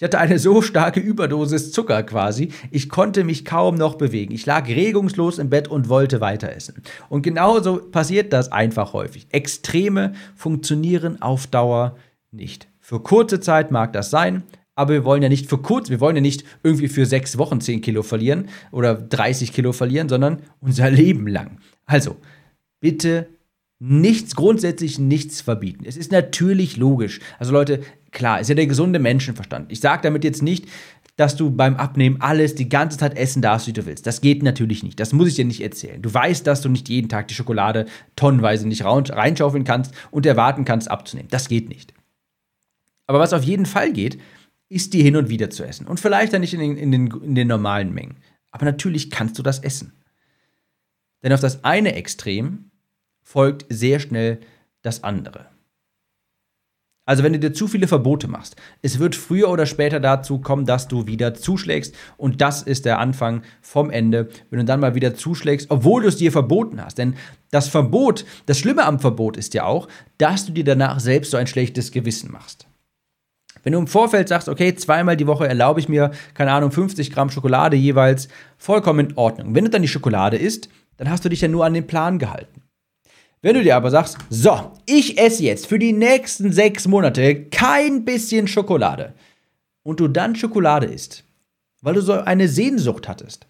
Ich 0.00 0.04
hatte 0.04 0.18
eine 0.18 0.38
so 0.38 0.62
starke 0.62 0.98
Überdosis 0.98 1.72
Zucker 1.72 2.02
quasi, 2.04 2.52
ich 2.70 2.88
konnte 2.88 3.22
mich 3.22 3.44
kaum 3.44 3.74
noch 3.74 3.96
bewegen. 3.96 4.32
Ich 4.32 4.46
lag 4.46 4.66
regungslos 4.66 5.38
im 5.38 5.50
Bett 5.50 5.68
und 5.68 5.90
wollte 5.90 6.22
weiter 6.22 6.50
essen. 6.50 6.82
Und 7.10 7.20
genauso 7.20 7.76
passiert 7.76 8.32
das 8.32 8.50
einfach 8.50 8.94
häufig. 8.94 9.26
Extreme 9.28 10.14
funktionieren 10.34 11.20
auf 11.20 11.46
Dauer 11.48 11.96
nicht. 12.30 12.66
Für 12.78 13.00
kurze 13.00 13.40
Zeit 13.40 13.72
mag 13.72 13.92
das 13.92 14.08
sein, 14.08 14.42
aber 14.74 14.94
wir 14.94 15.04
wollen 15.04 15.22
ja 15.22 15.28
nicht 15.28 15.50
für 15.50 15.58
kurz, 15.58 15.90
wir 15.90 16.00
wollen 16.00 16.16
ja 16.16 16.22
nicht 16.22 16.44
irgendwie 16.62 16.88
für 16.88 17.04
sechs 17.04 17.36
Wochen 17.36 17.60
10 17.60 17.82
Kilo 17.82 18.02
verlieren 18.02 18.48
oder 18.72 18.94
30 18.94 19.52
Kilo 19.52 19.72
verlieren, 19.72 20.08
sondern 20.08 20.40
unser 20.60 20.90
Leben 20.90 21.26
lang. 21.26 21.58
Also, 21.84 22.16
bitte 22.80 23.26
nichts, 23.80 24.36
grundsätzlich 24.36 24.98
nichts 24.98 25.40
verbieten. 25.40 25.84
Es 25.86 25.96
ist 25.96 26.12
natürlich 26.12 26.76
logisch. 26.76 27.20
Also 27.38 27.52
Leute, 27.52 27.80
klar, 28.12 28.40
ist 28.40 28.48
ja 28.48 28.54
der 28.54 28.66
gesunde 28.66 28.98
Menschenverstand. 28.98 29.70
Ich 29.70 29.80
sage 29.80 30.02
damit 30.02 30.24
jetzt 30.24 30.42
nicht, 30.42 30.66
dass 31.16 31.36
du 31.36 31.50
beim 31.50 31.76
Abnehmen 31.76 32.20
alles 32.20 32.54
die 32.54 32.68
ganze 32.68 32.96
Zeit 32.96 33.16
essen 33.16 33.42
darfst, 33.42 33.66
wie 33.66 33.74
du 33.74 33.84
willst. 33.84 34.06
Das 34.06 34.22
geht 34.22 34.42
natürlich 34.42 34.82
nicht. 34.82 34.98
Das 34.98 35.12
muss 35.12 35.28
ich 35.28 35.34
dir 35.34 35.44
nicht 35.44 35.60
erzählen. 35.60 36.00
Du 36.00 36.12
weißt, 36.12 36.46
dass 36.46 36.62
du 36.62 36.70
nicht 36.70 36.88
jeden 36.88 37.10
Tag 37.10 37.28
die 37.28 37.34
Schokolade 37.34 37.86
tonnenweise 38.16 38.66
nicht 38.66 38.84
reinschaufeln 38.84 39.64
kannst 39.64 39.94
und 40.10 40.24
erwarten 40.24 40.64
kannst, 40.64 40.90
abzunehmen. 40.90 41.28
Das 41.30 41.48
geht 41.48 41.68
nicht. 41.68 41.92
Aber 43.06 43.18
was 43.18 43.34
auf 43.34 43.42
jeden 43.42 43.66
Fall 43.66 43.92
geht, 43.92 44.18
ist 44.70 44.94
die 44.94 45.02
hin 45.02 45.16
und 45.16 45.28
wieder 45.28 45.50
zu 45.50 45.64
essen. 45.64 45.86
Und 45.86 46.00
vielleicht 46.00 46.32
dann 46.32 46.40
nicht 46.40 46.54
in 46.54 46.60
den, 46.60 46.76
in 46.76 46.92
den, 46.92 47.06
in 47.22 47.34
den 47.34 47.48
normalen 47.48 47.92
Mengen. 47.92 48.16
Aber 48.50 48.64
natürlich 48.64 49.10
kannst 49.10 49.38
du 49.38 49.42
das 49.42 49.58
essen. 49.58 49.92
Denn 51.22 51.32
auf 51.32 51.40
das 51.40 51.64
eine 51.64 51.96
Extrem 51.96 52.70
folgt 53.22 53.66
sehr 53.68 54.00
schnell 54.00 54.40
das 54.80 55.04
andere. 55.04 55.50
Also 57.10 57.24
wenn 57.24 57.32
du 57.32 57.40
dir 57.40 57.52
zu 57.52 57.66
viele 57.66 57.88
Verbote 57.88 58.28
machst, 58.28 58.54
es 58.82 59.00
wird 59.00 59.16
früher 59.16 59.50
oder 59.50 59.66
später 59.66 59.98
dazu 59.98 60.38
kommen, 60.38 60.64
dass 60.64 60.86
du 60.86 61.08
wieder 61.08 61.34
zuschlägst 61.34 61.92
und 62.16 62.40
das 62.40 62.62
ist 62.62 62.84
der 62.84 63.00
Anfang 63.00 63.42
vom 63.60 63.90
Ende, 63.90 64.28
wenn 64.48 64.60
du 64.60 64.64
dann 64.64 64.78
mal 64.78 64.94
wieder 64.94 65.16
zuschlägst, 65.16 65.72
obwohl 65.72 66.02
du 66.02 66.08
es 66.08 66.18
dir 66.18 66.30
verboten 66.30 66.80
hast. 66.80 66.98
Denn 66.98 67.16
das 67.50 67.66
Verbot, 67.66 68.24
das 68.46 68.60
Schlimme 68.60 68.84
am 68.84 69.00
Verbot 69.00 69.36
ist 69.36 69.54
ja 69.54 69.64
auch, 69.64 69.88
dass 70.18 70.46
du 70.46 70.52
dir 70.52 70.62
danach 70.62 71.00
selbst 71.00 71.32
so 71.32 71.36
ein 71.36 71.48
schlechtes 71.48 71.90
Gewissen 71.90 72.30
machst. 72.30 72.68
Wenn 73.64 73.72
du 73.72 73.80
im 73.80 73.88
Vorfeld 73.88 74.28
sagst, 74.28 74.48
okay, 74.48 74.76
zweimal 74.76 75.16
die 75.16 75.26
Woche 75.26 75.48
erlaube 75.48 75.80
ich 75.80 75.88
mir, 75.88 76.12
keine 76.34 76.52
Ahnung, 76.52 76.70
50 76.70 77.10
Gramm 77.10 77.30
Schokolade 77.30 77.74
jeweils, 77.76 78.28
vollkommen 78.56 79.08
in 79.10 79.16
Ordnung. 79.16 79.52
Wenn 79.56 79.64
du 79.64 79.70
dann 79.70 79.82
die 79.82 79.88
Schokolade 79.88 80.36
isst, 80.36 80.68
dann 80.96 81.10
hast 81.10 81.24
du 81.24 81.28
dich 81.28 81.40
ja 81.40 81.48
nur 81.48 81.64
an 81.64 81.74
den 81.74 81.88
Plan 81.88 82.20
gehalten. 82.20 82.62
Wenn 83.42 83.54
du 83.54 83.62
dir 83.62 83.76
aber 83.76 83.90
sagst, 83.90 84.18
so, 84.28 84.72
ich 84.84 85.18
esse 85.18 85.44
jetzt 85.44 85.66
für 85.66 85.78
die 85.78 85.94
nächsten 85.94 86.52
sechs 86.52 86.86
Monate 86.86 87.46
kein 87.46 88.04
bisschen 88.04 88.46
Schokolade 88.46 89.14
und 89.82 89.98
du 89.98 90.08
dann 90.08 90.36
Schokolade 90.36 90.86
isst, 90.86 91.24
weil 91.80 91.94
du 91.94 92.02
so 92.02 92.12
eine 92.12 92.48
Sehnsucht 92.48 93.08
hattest, 93.08 93.46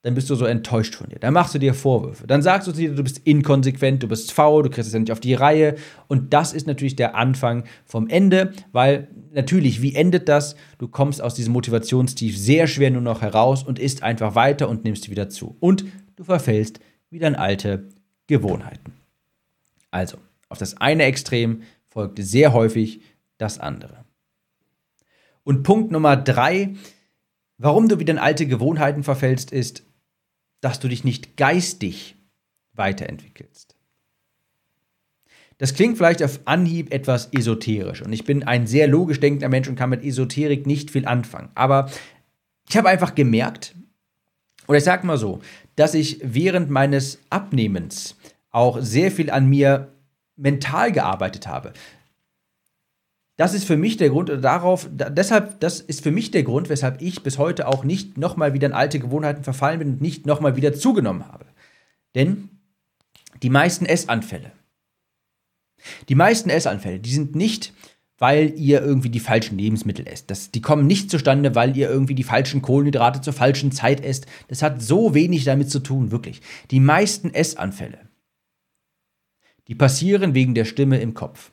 dann 0.00 0.14
bist 0.14 0.30
du 0.30 0.34
so 0.34 0.46
enttäuscht 0.46 0.94
von 0.94 1.10
dir. 1.10 1.18
Dann 1.20 1.34
machst 1.34 1.54
du 1.54 1.58
dir 1.58 1.74
Vorwürfe. 1.74 2.26
Dann 2.26 2.42
sagst 2.42 2.66
du 2.66 2.72
dir, 2.72 2.92
du 2.94 3.02
bist 3.04 3.18
inkonsequent, 3.18 4.02
du 4.02 4.08
bist 4.08 4.32
faul, 4.32 4.64
du 4.64 4.70
kriegst 4.70 4.88
es 4.88 4.94
ja 4.94 4.98
nicht 4.98 5.12
auf 5.12 5.20
die 5.20 5.34
Reihe. 5.34 5.76
Und 6.08 6.32
das 6.32 6.54
ist 6.54 6.66
natürlich 6.66 6.96
der 6.96 7.14
Anfang 7.14 7.64
vom 7.84 8.08
Ende, 8.08 8.52
weil 8.72 9.08
natürlich, 9.32 9.80
wie 9.80 9.94
endet 9.94 10.28
das? 10.28 10.56
Du 10.78 10.88
kommst 10.88 11.22
aus 11.22 11.34
diesem 11.34 11.52
Motivationstief 11.52 12.36
sehr 12.36 12.66
schwer 12.66 12.90
nur 12.90 13.02
noch 13.02 13.22
heraus 13.22 13.62
und 13.62 13.78
isst 13.78 14.02
einfach 14.02 14.34
weiter 14.34 14.68
und 14.68 14.84
nimmst 14.84 15.08
wieder 15.08 15.28
zu. 15.28 15.56
Und 15.60 15.84
du 16.16 16.24
verfällst 16.24 16.80
wieder 17.10 17.28
in 17.28 17.36
alte 17.36 17.88
Gewohnheiten. 18.26 19.01
Also, 19.92 20.18
auf 20.48 20.58
das 20.58 20.76
eine 20.78 21.04
Extrem 21.04 21.62
folgt 21.86 22.18
sehr 22.18 22.52
häufig 22.52 23.02
das 23.38 23.58
andere. 23.58 24.04
Und 25.44 25.62
Punkt 25.62 25.92
Nummer 25.92 26.16
drei, 26.16 26.74
warum 27.58 27.88
du 27.88 28.00
wieder 28.00 28.12
in 28.12 28.18
alte 28.18 28.46
Gewohnheiten 28.46 29.04
verfällst, 29.04 29.52
ist, 29.52 29.84
dass 30.60 30.80
du 30.80 30.88
dich 30.88 31.04
nicht 31.04 31.36
geistig 31.36 32.16
weiterentwickelst. 32.72 33.76
Das 35.58 35.74
klingt 35.74 35.96
vielleicht 35.96 36.22
auf 36.22 36.40
Anhieb 36.46 36.92
etwas 36.92 37.32
esoterisch 37.32 38.02
und 38.02 38.12
ich 38.12 38.24
bin 38.24 38.42
ein 38.42 38.66
sehr 38.66 38.88
logisch 38.88 39.20
denkender 39.20 39.48
Mensch 39.48 39.68
und 39.68 39.76
kann 39.76 39.90
mit 39.90 40.02
Esoterik 40.02 40.66
nicht 40.66 40.90
viel 40.90 41.06
anfangen. 41.06 41.50
Aber 41.54 41.90
ich 42.68 42.76
habe 42.76 42.88
einfach 42.88 43.14
gemerkt, 43.14 43.74
oder 44.66 44.78
ich 44.78 44.84
sage 44.84 45.06
mal 45.06 45.18
so, 45.18 45.40
dass 45.76 45.94
ich 45.94 46.20
während 46.22 46.70
meines 46.70 47.18
Abnehmens 47.30 48.16
auch 48.52 48.78
sehr 48.80 49.10
viel 49.10 49.30
an 49.30 49.48
mir 49.48 49.92
mental 50.36 50.92
gearbeitet 50.92 51.46
habe. 51.46 51.72
Das 53.36 53.54
ist 53.54 53.64
für 53.64 53.78
mich 53.78 53.96
der 53.96 54.10
Grund, 54.10 54.28
darauf, 54.28 54.88
da, 54.94 55.10
deshalb, 55.10 55.58
das 55.60 55.80
ist 55.80 56.02
für 56.02 56.10
mich 56.10 56.30
der 56.30 56.42
Grund, 56.42 56.68
weshalb 56.68 57.00
ich 57.00 57.22
bis 57.22 57.38
heute 57.38 57.66
auch 57.66 57.82
nicht 57.82 58.18
nochmal 58.18 58.52
wieder 58.52 58.68
in 58.68 58.74
alte 58.74 59.00
Gewohnheiten 59.00 59.42
verfallen 59.42 59.78
bin 59.78 59.88
und 59.94 60.00
nicht 60.00 60.26
nochmal 60.26 60.54
wieder 60.54 60.74
zugenommen 60.74 61.26
habe. 61.26 61.46
Denn 62.14 62.50
die 63.42 63.50
meisten 63.50 63.86
Essanfälle, 63.86 64.52
die 66.08 66.14
meisten 66.14 66.50
Essanfälle, 66.50 67.00
die 67.00 67.12
sind 67.12 67.34
nicht, 67.34 67.72
weil 68.18 68.52
ihr 68.56 68.82
irgendwie 68.82 69.10
die 69.10 69.18
falschen 69.18 69.58
Lebensmittel 69.58 70.06
esst. 70.06 70.30
Das, 70.30 70.52
die 70.52 70.60
kommen 70.60 70.86
nicht 70.86 71.10
zustande, 71.10 71.56
weil 71.56 71.76
ihr 71.76 71.90
irgendwie 71.90 72.14
die 72.14 72.22
falschen 72.22 72.62
Kohlenhydrate 72.62 73.22
zur 73.22 73.32
falschen 73.32 73.72
Zeit 73.72 74.00
esst. 74.00 74.26
Das 74.46 74.62
hat 74.62 74.80
so 74.80 75.14
wenig 75.14 75.42
damit 75.44 75.70
zu 75.70 75.80
tun, 75.80 76.12
wirklich. 76.12 76.40
Die 76.70 76.78
meisten 76.78 77.34
Essanfälle 77.34 78.11
die 79.72 79.76
passieren 79.76 80.34
wegen 80.34 80.54
der 80.54 80.66
Stimme 80.66 81.00
im 81.00 81.14
Kopf. 81.14 81.50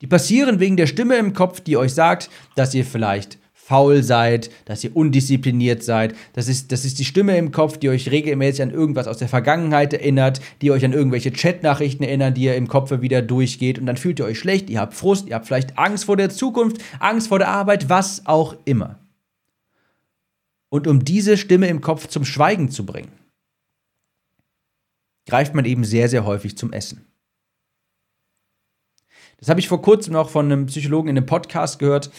Die 0.00 0.08
passieren 0.08 0.58
wegen 0.58 0.76
der 0.76 0.88
Stimme 0.88 1.14
im 1.14 1.32
Kopf, 1.32 1.60
die 1.60 1.76
euch 1.76 1.94
sagt, 1.94 2.28
dass 2.56 2.74
ihr 2.74 2.84
vielleicht 2.84 3.38
faul 3.52 4.02
seid, 4.02 4.50
dass 4.64 4.82
ihr 4.82 4.96
undiszipliniert 4.96 5.84
seid. 5.84 6.16
Das 6.32 6.48
ist, 6.48 6.72
das 6.72 6.84
ist 6.84 6.98
die 6.98 7.04
Stimme 7.04 7.38
im 7.38 7.52
Kopf, 7.52 7.76
die 7.76 7.88
euch 7.88 8.10
regelmäßig 8.10 8.62
an 8.62 8.70
irgendwas 8.72 9.06
aus 9.06 9.18
der 9.18 9.28
Vergangenheit 9.28 9.92
erinnert, 9.92 10.40
die 10.60 10.72
euch 10.72 10.84
an 10.84 10.92
irgendwelche 10.92 11.30
Chatnachrichten 11.30 12.04
erinnern, 12.04 12.34
die 12.34 12.42
ihr 12.42 12.56
im 12.56 12.66
Kopf 12.66 12.90
wieder 13.00 13.22
durchgeht. 13.22 13.78
Und 13.78 13.86
dann 13.86 13.96
fühlt 13.96 14.18
ihr 14.18 14.24
euch 14.24 14.40
schlecht, 14.40 14.70
ihr 14.70 14.80
habt 14.80 14.94
Frust, 14.94 15.28
ihr 15.28 15.36
habt 15.36 15.46
vielleicht 15.46 15.78
Angst 15.78 16.06
vor 16.06 16.16
der 16.16 16.30
Zukunft, 16.30 16.78
Angst 16.98 17.28
vor 17.28 17.38
der 17.38 17.46
Arbeit, 17.46 17.88
was 17.88 18.26
auch 18.26 18.56
immer. 18.64 18.98
Und 20.68 20.88
um 20.88 21.04
diese 21.04 21.36
Stimme 21.36 21.68
im 21.68 21.80
Kopf 21.80 22.08
zum 22.08 22.24
Schweigen 22.24 22.70
zu 22.70 22.84
bringen, 22.84 23.21
greift 25.26 25.54
man 25.54 25.64
eben 25.64 25.84
sehr, 25.84 26.08
sehr 26.08 26.24
häufig 26.24 26.56
zum 26.56 26.72
Essen. 26.72 27.06
Das 29.38 29.48
habe 29.48 29.60
ich 29.60 29.68
vor 29.68 29.82
kurzem 29.82 30.12
noch 30.12 30.30
von 30.30 30.46
einem 30.46 30.66
Psychologen 30.66 31.08
in 31.08 31.16
einem 31.16 31.26
Podcast 31.26 31.78
gehört. 31.78 32.10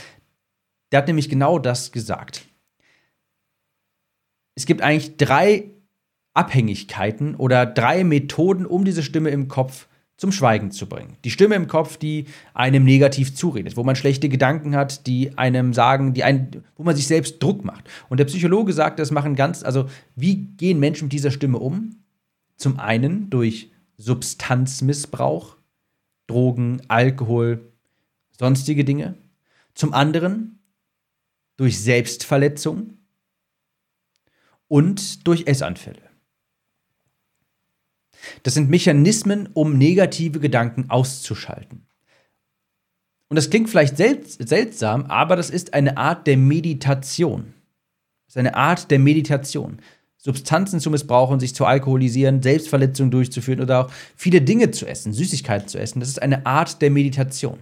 Der 0.92 1.00
hat 1.00 1.08
nämlich 1.08 1.30
genau 1.30 1.58
das 1.58 1.92
gesagt. 1.92 2.46
Es 4.56 4.66
gibt 4.66 4.82
eigentlich 4.82 5.18
drei 5.18 5.72
Abhängigkeiten 6.34 7.36
oder 7.36 7.66
drei 7.66 8.04
Methoden, 8.04 8.66
um 8.66 8.86
diese 8.86 9.04
Stimme 9.04 9.30
im 9.30 9.48
Kopf 9.48 9.88
zum 10.18 10.32
Schweigen 10.32 10.72
zu 10.72 10.88
bringen. 10.88 11.18
Die 11.24 11.32
Stimme 11.32 11.56
im 11.56 11.68
Kopf, 11.68 11.98
die 11.98 12.26
einem 12.54 12.84
negativ 12.84 13.34
zuredet, 13.36 13.78
wo 13.78 13.84
man 13.84 13.96
schlechte 13.96 14.30
Gedanken 14.30 14.76
hat, 14.76 15.08
die 15.08 15.38
einem 15.38 15.74
sagen, 15.74 16.14
die 16.14 16.24
einen, 16.24 16.64
wo 16.76 16.84
man 16.84 16.96
sich 16.96 17.08
selbst 17.08 17.42
Druck 17.42 17.66
macht. 17.66 17.90
Und 18.10 18.20
der 18.20 18.26
Psychologe 18.26 18.74
sagt, 18.74 19.00
das 19.00 19.12
machen 19.12 19.36
ganz, 19.36 19.64
also 19.64 19.90
wie 20.16 20.36
gehen 20.36 20.80
Menschen 20.80 21.06
mit 21.06 21.14
dieser 21.14 21.32
Stimme 21.32 21.60
um? 21.60 22.03
Zum 22.58 22.80
einen 22.80 23.30
durch 23.30 23.72
Substanzmissbrauch, 23.98 25.58
Drogen, 26.28 26.82
Alkohol, 26.88 27.72
sonstige 28.38 28.86
Dinge. 28.86 29.16
Zum 29.74 29.94
anderen 29.94 30.60
durch 31.58 31.80
Selbstverletzung 31.80 32.98
und 34.68 35.28
durch 35.28 35.48
Essanfälle. 35.48 36.02
Das 38.44 38.54
sind 38.54 38.70
Mechanismen, 38.70 39.50
um 39.54 39.78
negative 39.78 40.40
Gedanken 40.40 40.90
auszuschalten. 40.90 41.86
Und 43.30 43.36
das 43.36 43.50
klingt 43.50 43.70
vielleicht 43.70 43.98
seltsam, 43.98 45.06
aber 45.06 45.36
das 45.36 45.50
ist 45.50 45.74
eine 45.74 45.98
Art 45.98 46.28
der 46.28 46.38
Meditation. 46.38 47.54
Das 48.26 48.36
ist 48.36 48.38
eine 48.38 48.56
Art 48.56 48.92
der 48.92 49.00
Meditation. 49.00 49.80
Substanzen 50.24 50.80
zu 50.80 50.90
missbrauchen, 50.90 51.42
sich 51.42 51.54
zu 51.54 51.66
alkoholisieren, 51.66 52.42
Selbstverletzungen 52.42 53.12
durchzuführen 53.12 53.60
oder 53.60 53.86
auch 53.86 53.92
viele 54.16 54.42
Dinge 54.42 54.72
zu 54.72 54.86
essen, 54.86 55.12
Süßigkeiten 55.12 55.68
zu 55.68 55.78
essen. 55.78 56.00
Das 56.00 56.08
ist 56.08 56.22
eine 56.22 56.46
Art 56.46 56.82
der 56.82 56.92
Meditation. 56.92 57.60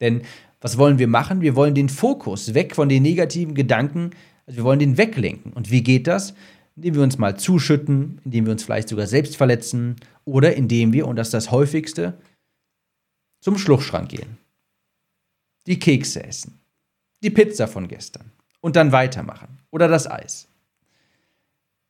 Denn 0.00 0.22
was 0.60 0.76
wollen 0.76 0.98
wir 0.98 1.06
machen? 1.06 1.40
Wir 1.40 1.54
wollen 1.54 1.74
den 1.74 1.88
Fokus 1.88 2.52
weg 2.52 2.74
von 2.74 2.88
den 2.88 3.04
negativen 3.04 3.54
Gedanken, 3.54 4.10
also 4.44 4.56
wir 4.56 4.64
wollen 4.64 4.80
den 4.80 4.98
weglenken. 4.98 5.52
Und 5.52 5.70
wie 5.70 5.84
geht 5.84 6.08
das? 6.08 6.34
Indem 6.74 6.96
wir 6.96 7.02
uns 7.04 7.18
mal 7.18 7.38
zuschütten, 7.38 8.20
indem 8.24 8.46
wir 8.46 8.52
uns 8.52 8.64
vielleicht 8.64 8.88
sogar 8.88 9.06
selbst 9.06 9.36
verletzen 9.36 9.94
oder 10.24 10.56
indem 10.56 10.92
wir, 10.92 11.06
und 11.06 11.14
das 11.14 11.28
ist 11.28 11.34
das 11.34 11.52
häufigste, 11.52 12.18
zum 13.40 13.56
Schluchschrank 13.56 14.08
gehen. 14.08 14.38
Die 15.68 15.78
Kekse 15.78 16.24
essen, 16.24 16.58
die 17.22 17.30
Pizza 17.30 17.68
von 17.68 17.86
gestern 17.86 18.32
und 18.60 18.74
dann 18.74 18.90
weitermachen 18.90 19.60
oder 19.70 19.86
das 19.86 20.10
Eis. 20.10 20.48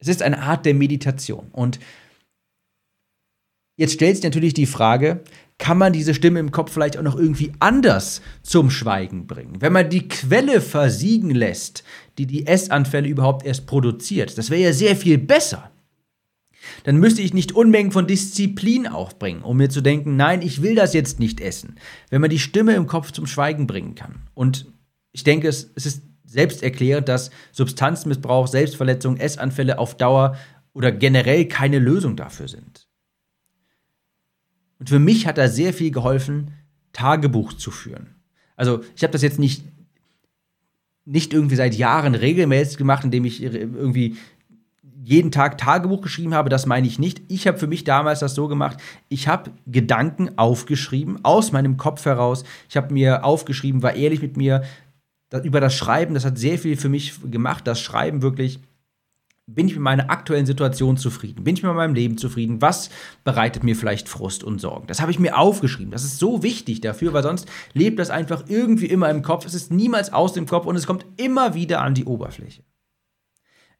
Es 0.04 0.16
ist 0.16 0.22
eine 0.22 0.42
Art 0.42 0.66
der 0.66 0.74
Meditation. 0.74 1.48
Und 1.52 1.80
jetzt 3.76 3.94
stellt 3.94 4.16
sich 4.16 4.24
natürlich 4.24 4.52
die 4.52 4.66
Frage, 4.66 5.24
kann 5.56 5.78
man 5.78 5.94
diese 5.94 6.12
Stimme 6.12 6.40
im 6.40 6.50
Kopf 6.50 6.72
vielleicht 6.72 6.98
auch 6.98 7.02
noch 7.02 7.16
irgendwie 7.16 7.52
anders 7.58 8.20
zum 8.42 8.70
Schweigen 8.70 9.26
bringen? 9.26 9.60
Wenn 9.60 9.72
man 9.72 9.88
die 9.88 10.06
Quelle 10.08 10.60
versiegen 10.60 11.30
lässt, 11.30 11.84
die 12.18 12.26
die 12.26 12.46
Essanfälle 12.46 13.08
überhaupt 13.08 13.46
erst 13.46 13.66
produziert, 13.66 14.36
das 14.36 14.50
wäre 14.50 14.62
ja 14.62 14.72
sehr 14.74 14.94
viel 14.94 15.16
besser. 15.16 15.70
Dann 16.84 16.98
müsste 16.98 17.22
ich 17.22 17.32
nicht 17.32 17.52
Unmengen 17.52 17.92
von 17.92 18.06
Disziplin 18.06 18.86
aufbringen, 18.86 19.42
um 19.42 19.56
mir 19.56 19.70
zu 19.70 19.80
denken, 19.80 20.16
nein, 20.16 20.42
ich 20.42 20.60
will 20.60 20.74
das 20.74 20.92
jetzt 20.92 21.18
nicht 21.18 21.40
essen. 21.40 21.76
Wenn 22.10 22.20
man 22.20 22.30
die 22.30 22.38
Stimme 22.38 22.74
im 22.74 22.86
Kopf 22.86 23.10
zum 23.10 23.26
Schweigen 23.26 23.66
bringen 23.66 23.94
kann. 23.94 24.22
Und 24.34 24.66
ich 25.12 25.24
denke, 25.24 25.48
es, 25.48 25.70
es 25.76 25.86
ist 25.86 26.02
selbsterklärend, 26.34 27.08
dass 27.08 27.30
Substanzmissbrauch, 27.52 28.46
Selbstverletzung, 28.46 29.16
Essanfälle 29.16 29.78
auf 29.78 29.96
Dauer 29.96 30.36
oder 30.74 30.92
generell 30.92 31.46
keine 31.46 31.78
Lösung 31.78 32.16
dafür 32.16 32.48
sind. 32.48 32.86
Und 34.78 34.88
für 34.90 34.98
mich 34.98 35.26
hat 35.26 35.38
da 35.38 35.48
sehr 35.48 35.72
viel 35.72 35.90
geholfen, 35.90 36.52
Tagebuch 36.92 37.54
zu 37.54 37.70
führen. 37.70 38.14
Also 38.56 38.82
ich 38.94 39.02
habe 39.02 39.12
das 39.12 39.22
jetzt 39.22 39.38
nicht, 39.38 39.64
nicht 41.04 41.32
irgendwie 41.32 41.56
seit 41.56 41.74
Jahren 41.74 42.14
regelmäßig 42.14 42.76
gemacht, 42.76 43.04
indem 43.04 43.24
ich 43.24 43.42
irgendwie 43.42 44.16
jeden 45.04 45.30
Tag 45.30 45.58
Tagebuch 45.58 46.00
geschrieben 46.00 46.34
habe, 46.34 46.48
das 46.48 46.64
meine 46.64 46.86
ich 46.86 46.98
nicht. 46.98 47.20
Ich 47.28 47.46
habe 47.46 47.58
für 47.58 47.66
mich 47.66 47.84
damals 47.84 48.20
das 48.20 48.34
so 48.34 48.48
gemacht, 48.48 48.78
ich 49.08 49.28
habe 49.28 49.50
Gedanken 49.66 50.38
aufgeschrieben, 50.38 51.22
aus 51.24 51.52
meinem 51.52 51.76
Kopf 51.76 52.06
heraus. 52.06 52.44
Ich 52.70 52.76
habe 52.76 52.92
mir 52.92 53.22
aufgeschrieben, 53.22 53.82
war 53.82 53.94
ehrlich 53.94 54.22
mit 54.22 54.38
mir 54.38 54.62
über 55.42 55.60
das 55.60 55.74
Schreiben, 55.74 56.14
das 56.14 56.24
hat 56.24 56.38
sehr 56.38 56.58
viel 56.58 56.76
für 56.76 56.88
mich 56.88 57.14
gemacht, 57.30 57.66
das 57.66 57.80
Schreiben 57.80 58.22
wirklich 58.22 58.60
bin 59.46 59.68
ich 59.68 59.74
mit 59.74 59.82
meiner 59.82 60.10
aktuellen 60.10 60.46
Situation 60.46 60.96
zufrieden? 60.96 61.44
Bin 61.44 61.54
ich 61.54 61.62
mit 61.62 61.74
meinem 61.74 61.94
Leben 61.94 62.16
zufrieden? 62.16 62.62
Was 62.62 62.88
bereitet 63.24 63.62
mir 63.62 63.76
vielleicht 63.76 64.08
Frust 64.08 64.42
und 64.42 64.58
Sorgen? 64.60 64.86
Das 64.86 65.02
habe 65.02 65.10
ich 65.10 65.18
mir 65.18 65.36
aufgeschrieben. 65.36 65.90
Das 65.90 66.04
ist 66.04 66.18
so 66.18 66.42
wichtig 66.42 66.80
dafür, 66.80 67.12
weil 67.12 67.22
sonst 67.22 67.46
lebt 67.74 67.98
das 67.98 68.08
einfach 68.08 68.44
irgendwie 68.48 68.86
immer 68.86 69.10
im 69.10 69.20
Kopf. 69.20 69.44
Es 69.44 69.54
ist 69.54 69.70
niemals 69.70 70.12
aus 70.12 70.32
dem 70.32 70.46
Kopf 70.46 70.66
und 70.66 70.76
es 70.76 70.86
kommt 70.86 71.04
immer 71.18 71.54
wieder 71.54 71.82
an 71.82 71.94
die 71.94 72.06
Oberfläche. 72.06 72.62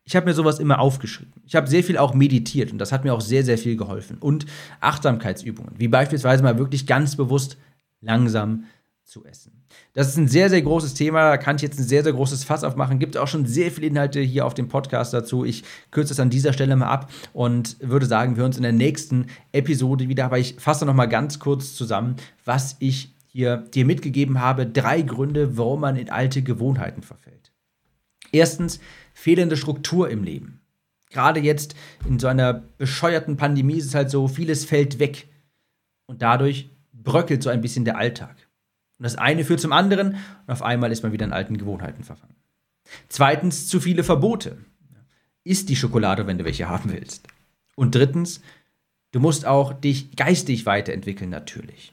Ich 0.07 0.15
habe 0.15 0.27
mir 0.27 0.35
sowas 0.35 0.59
immer 0.59 0.81
aufgeschrieben. 0.81 1.33
Ich 1.47 1.55
habe 1.55 1.67
sehr 1.67 1.83
viel 1.83 1.97
auch 1.97 2.13
meditiert 2.13 2.71
und 2.71 2.77
das 2.77 2.93
hat 2.93 3.05
mir 3.05 3.15
auch 3.15 3.23
sehr, 3.23 3.43
sehr 3.43 3.57
viel 3.57 3.77
geholfen. 3.77 4.19
Und 4.19 4.45
Achtsamkeitsübungen, 4.81 5.77
wie 5.79 5.89
beispielsweise 5.89 6.43
mal 6.43 6.59
wirklich 6.59 6.87
ganz 6.87 7.17
bewusst 7.17 7.57
langsam 8.03 8.65
zu 9.03 9.25
essen. 9.25 9.64
Das 9.95 10.09
ist 10.09 10.17
ein 10.17 10.27
sehr, 10.27 10.51
sehr 10.51 10.63
großes 10.63 10.95
Thema. 10.95 11.31
Da 11.31 11.37
kann 11.37 11.57
ich 11.57 11.63
jetzt 11.63 11.79
ein 11.79 11.85
sehr, 11.85 12.03
sehr 12.03 12.13
großes 12.13 12.45
Fass 12.45 12.65
aufmachen. 12.65 12.99
Gibt 12.99 13.17
auch 13.17 13.29
schon 13.29 13.47
sehr 13.47 13.71
viele 13.71 13.87
Inhalte 13.87 14.21
hier 14.21 14.45
auf 14.45 14.55
dem 14.55 14.69
Podcast 14.69 15.15
dazu. 15.15 15.45
Ich 15.45 15.63
kürze 15.93 16.13
es 16.13 16.21
an 16.21 16.31
dieser 16.31 16.53
Stelle 16.53 16.75
mal 16.75 16.89
ab 16.89 17.13
und 17.33 17.77
würde 17.81 18.07
sagen, 18.07 18.35
wir 18.35 18.41
hören 18.41 18.51
uns 18.51 18.57
in 18.57 18.65
der 18.65 18.73
nächsten 18.73 19.27
Episode 19.53 20.09
wieder. 20.09 20.25
Aber 20.25 20.39
ich 20.39 20.57
fasse 20.59 20.85
noch 20.85 20.95
mal 20.95 21.07
ganz 21.07 21.39
kurz 21.39 21.75
zusammen, 21.77 22.17
was 22.45 22.77
ich 22.81 23.15
hier 23.27 23.59
dir 23.59 23.85
mitgegeben 23.85 24.41
habe. 24.41 24.67
Drei 24.67 25.03
Gründe, 25.03 25.57
warum 25.57 25.81
man 25.81 25.97
in 25.97 26.11
alte 26.11 26.43
Gewohnheiten 26.43 27.03
verfällt. 27.03 27.53
Erstens, 28.33 28.81
fehlende 29.13 29.57
Struktur 29.57 30.11
im 30.11 30.25
Leben. 30.25 30.61
Gerade 31.11 31.39
jetzt 31.39 31.77
in 32.09 32.19
so 32.19 32.27
einer 32.27 32.53
bescheuerten 32.53 33.37
Pandemie 33.37 33.77
ist 33.77 33.87
es 33.87 33.95
halt 33.95 34.11
so, 34.11 34.27
vieles 34.27 34.65
fällt 34.65 34.99
weg. 34.99 35.29
Und 36.07 36.21
dadurch 36.23 36.71
bröckelt 36.93 37.43
so 37.43 37.51
ein 37.51 37.61
bisschen 37.61 37.85
der 37.85 37.97
Alltag. 37.97 38.44
Und 38.99 39.05
das 39.05 39.17
eine 39.17 39.45
führt 39.45 39.61
zum 39.61 39.73
anderen 39.73 40.17
und 40.47 40.53
auf 40.53 40.63
einmal 40.63 40.93
ist 40.93 41.03
man 41.03 41.13
wieder 41.13 41.25
in 41.25 41.33
alten 41.33 41.59
Gewohnheiten 41.59 42.05
verfangen. 42.05 42.37
Zweitens, 43.09 43.67
zu 43.67 43.81
viele 43.81 44.05
Verbote. 44.05 44.59
Isst 45.43 45.69
die 45.69 45.77
Schokolade, 45.77 46.27
wenn 46.27 46.39
du 46.39 46.45
welche 46.45 46.69
haben 46.69 46.93
willst. 46.93 47.27
Und 47.77 47.95
drittens, 47.95 48.41
du 49.13 49.21
musst 49.21 49.47
auch 49.47 49.73
dich 49.73 50.17
geistig 50.17 50.65
weiterentwickeln, 50.65 51.31
natürlich. 51.31 51.93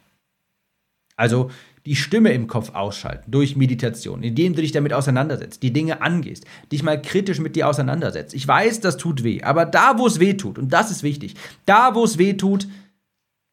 Also 1.16 1.52
die 1.86 1.96
Stimme 1.96 2.32
im 2.32 2.48
Kopf 2.48 2.74
ausschalten 2.74 3.32
durch 3.32 3.56
Meditation, 3.56 4.24
indem 4.24 4.56
du 4.56 4.62
dich 4.62 4.72
damit 4.72 4.94
auseinandersetzt, 4.94 5.64
die 5.64 5.74
Dinge 5.74 6.02
angehst, 6.02 6.46
dich 6.72 6.84
mal 6.84 7.02
kritisch 7.02 7.40
mit 7.40 7.56
dir 7.56 7.68
auseinandersetzt. 7.68 8.34
Ich 8.34 8.48
weiß, 8.48 8.80
das 8.82 8.98
tut 8.98 9.24
weh, 9.24 9.42
aber 9.42 9.66
da, 9.66 9.98
wo 9.98 10.06
es 10.06 10.20
weh 10.20 10.36
tut, 10.36 10.60
und 10.60 10.72
das 10.72 10.92
ist 10.92 11.04
wichtig, 11.04 11.36
da, 11.66 11.96
wo 11.96 12.04
es 12.04 12.18
weh 12.18 12.34
tut, 12.34 12.68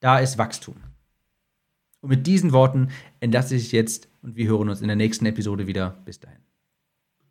da 0.00 0.18
ist 0.18 0.38
Wachstum. 0.38 0.76
Und 2.00 2.10
mit 2.10 2.26
diesen 2.26 2.52
Worten 2.52 2.88
entlasse 3.20 3.56
ich 3.56 3.72
jetzt 3.72 4.08
und 4.22 4.36
wir 4.36 4.48
hören 4.48 4.68
uns 4.68 4.80
in 4.80 4.86
der 4.86 4.96
nächsten 4.96 5.26
Episode 5.26 5.66
wieder. 5.66 6.02
Bis 6.04 6.20
dahin. 6.20 6.47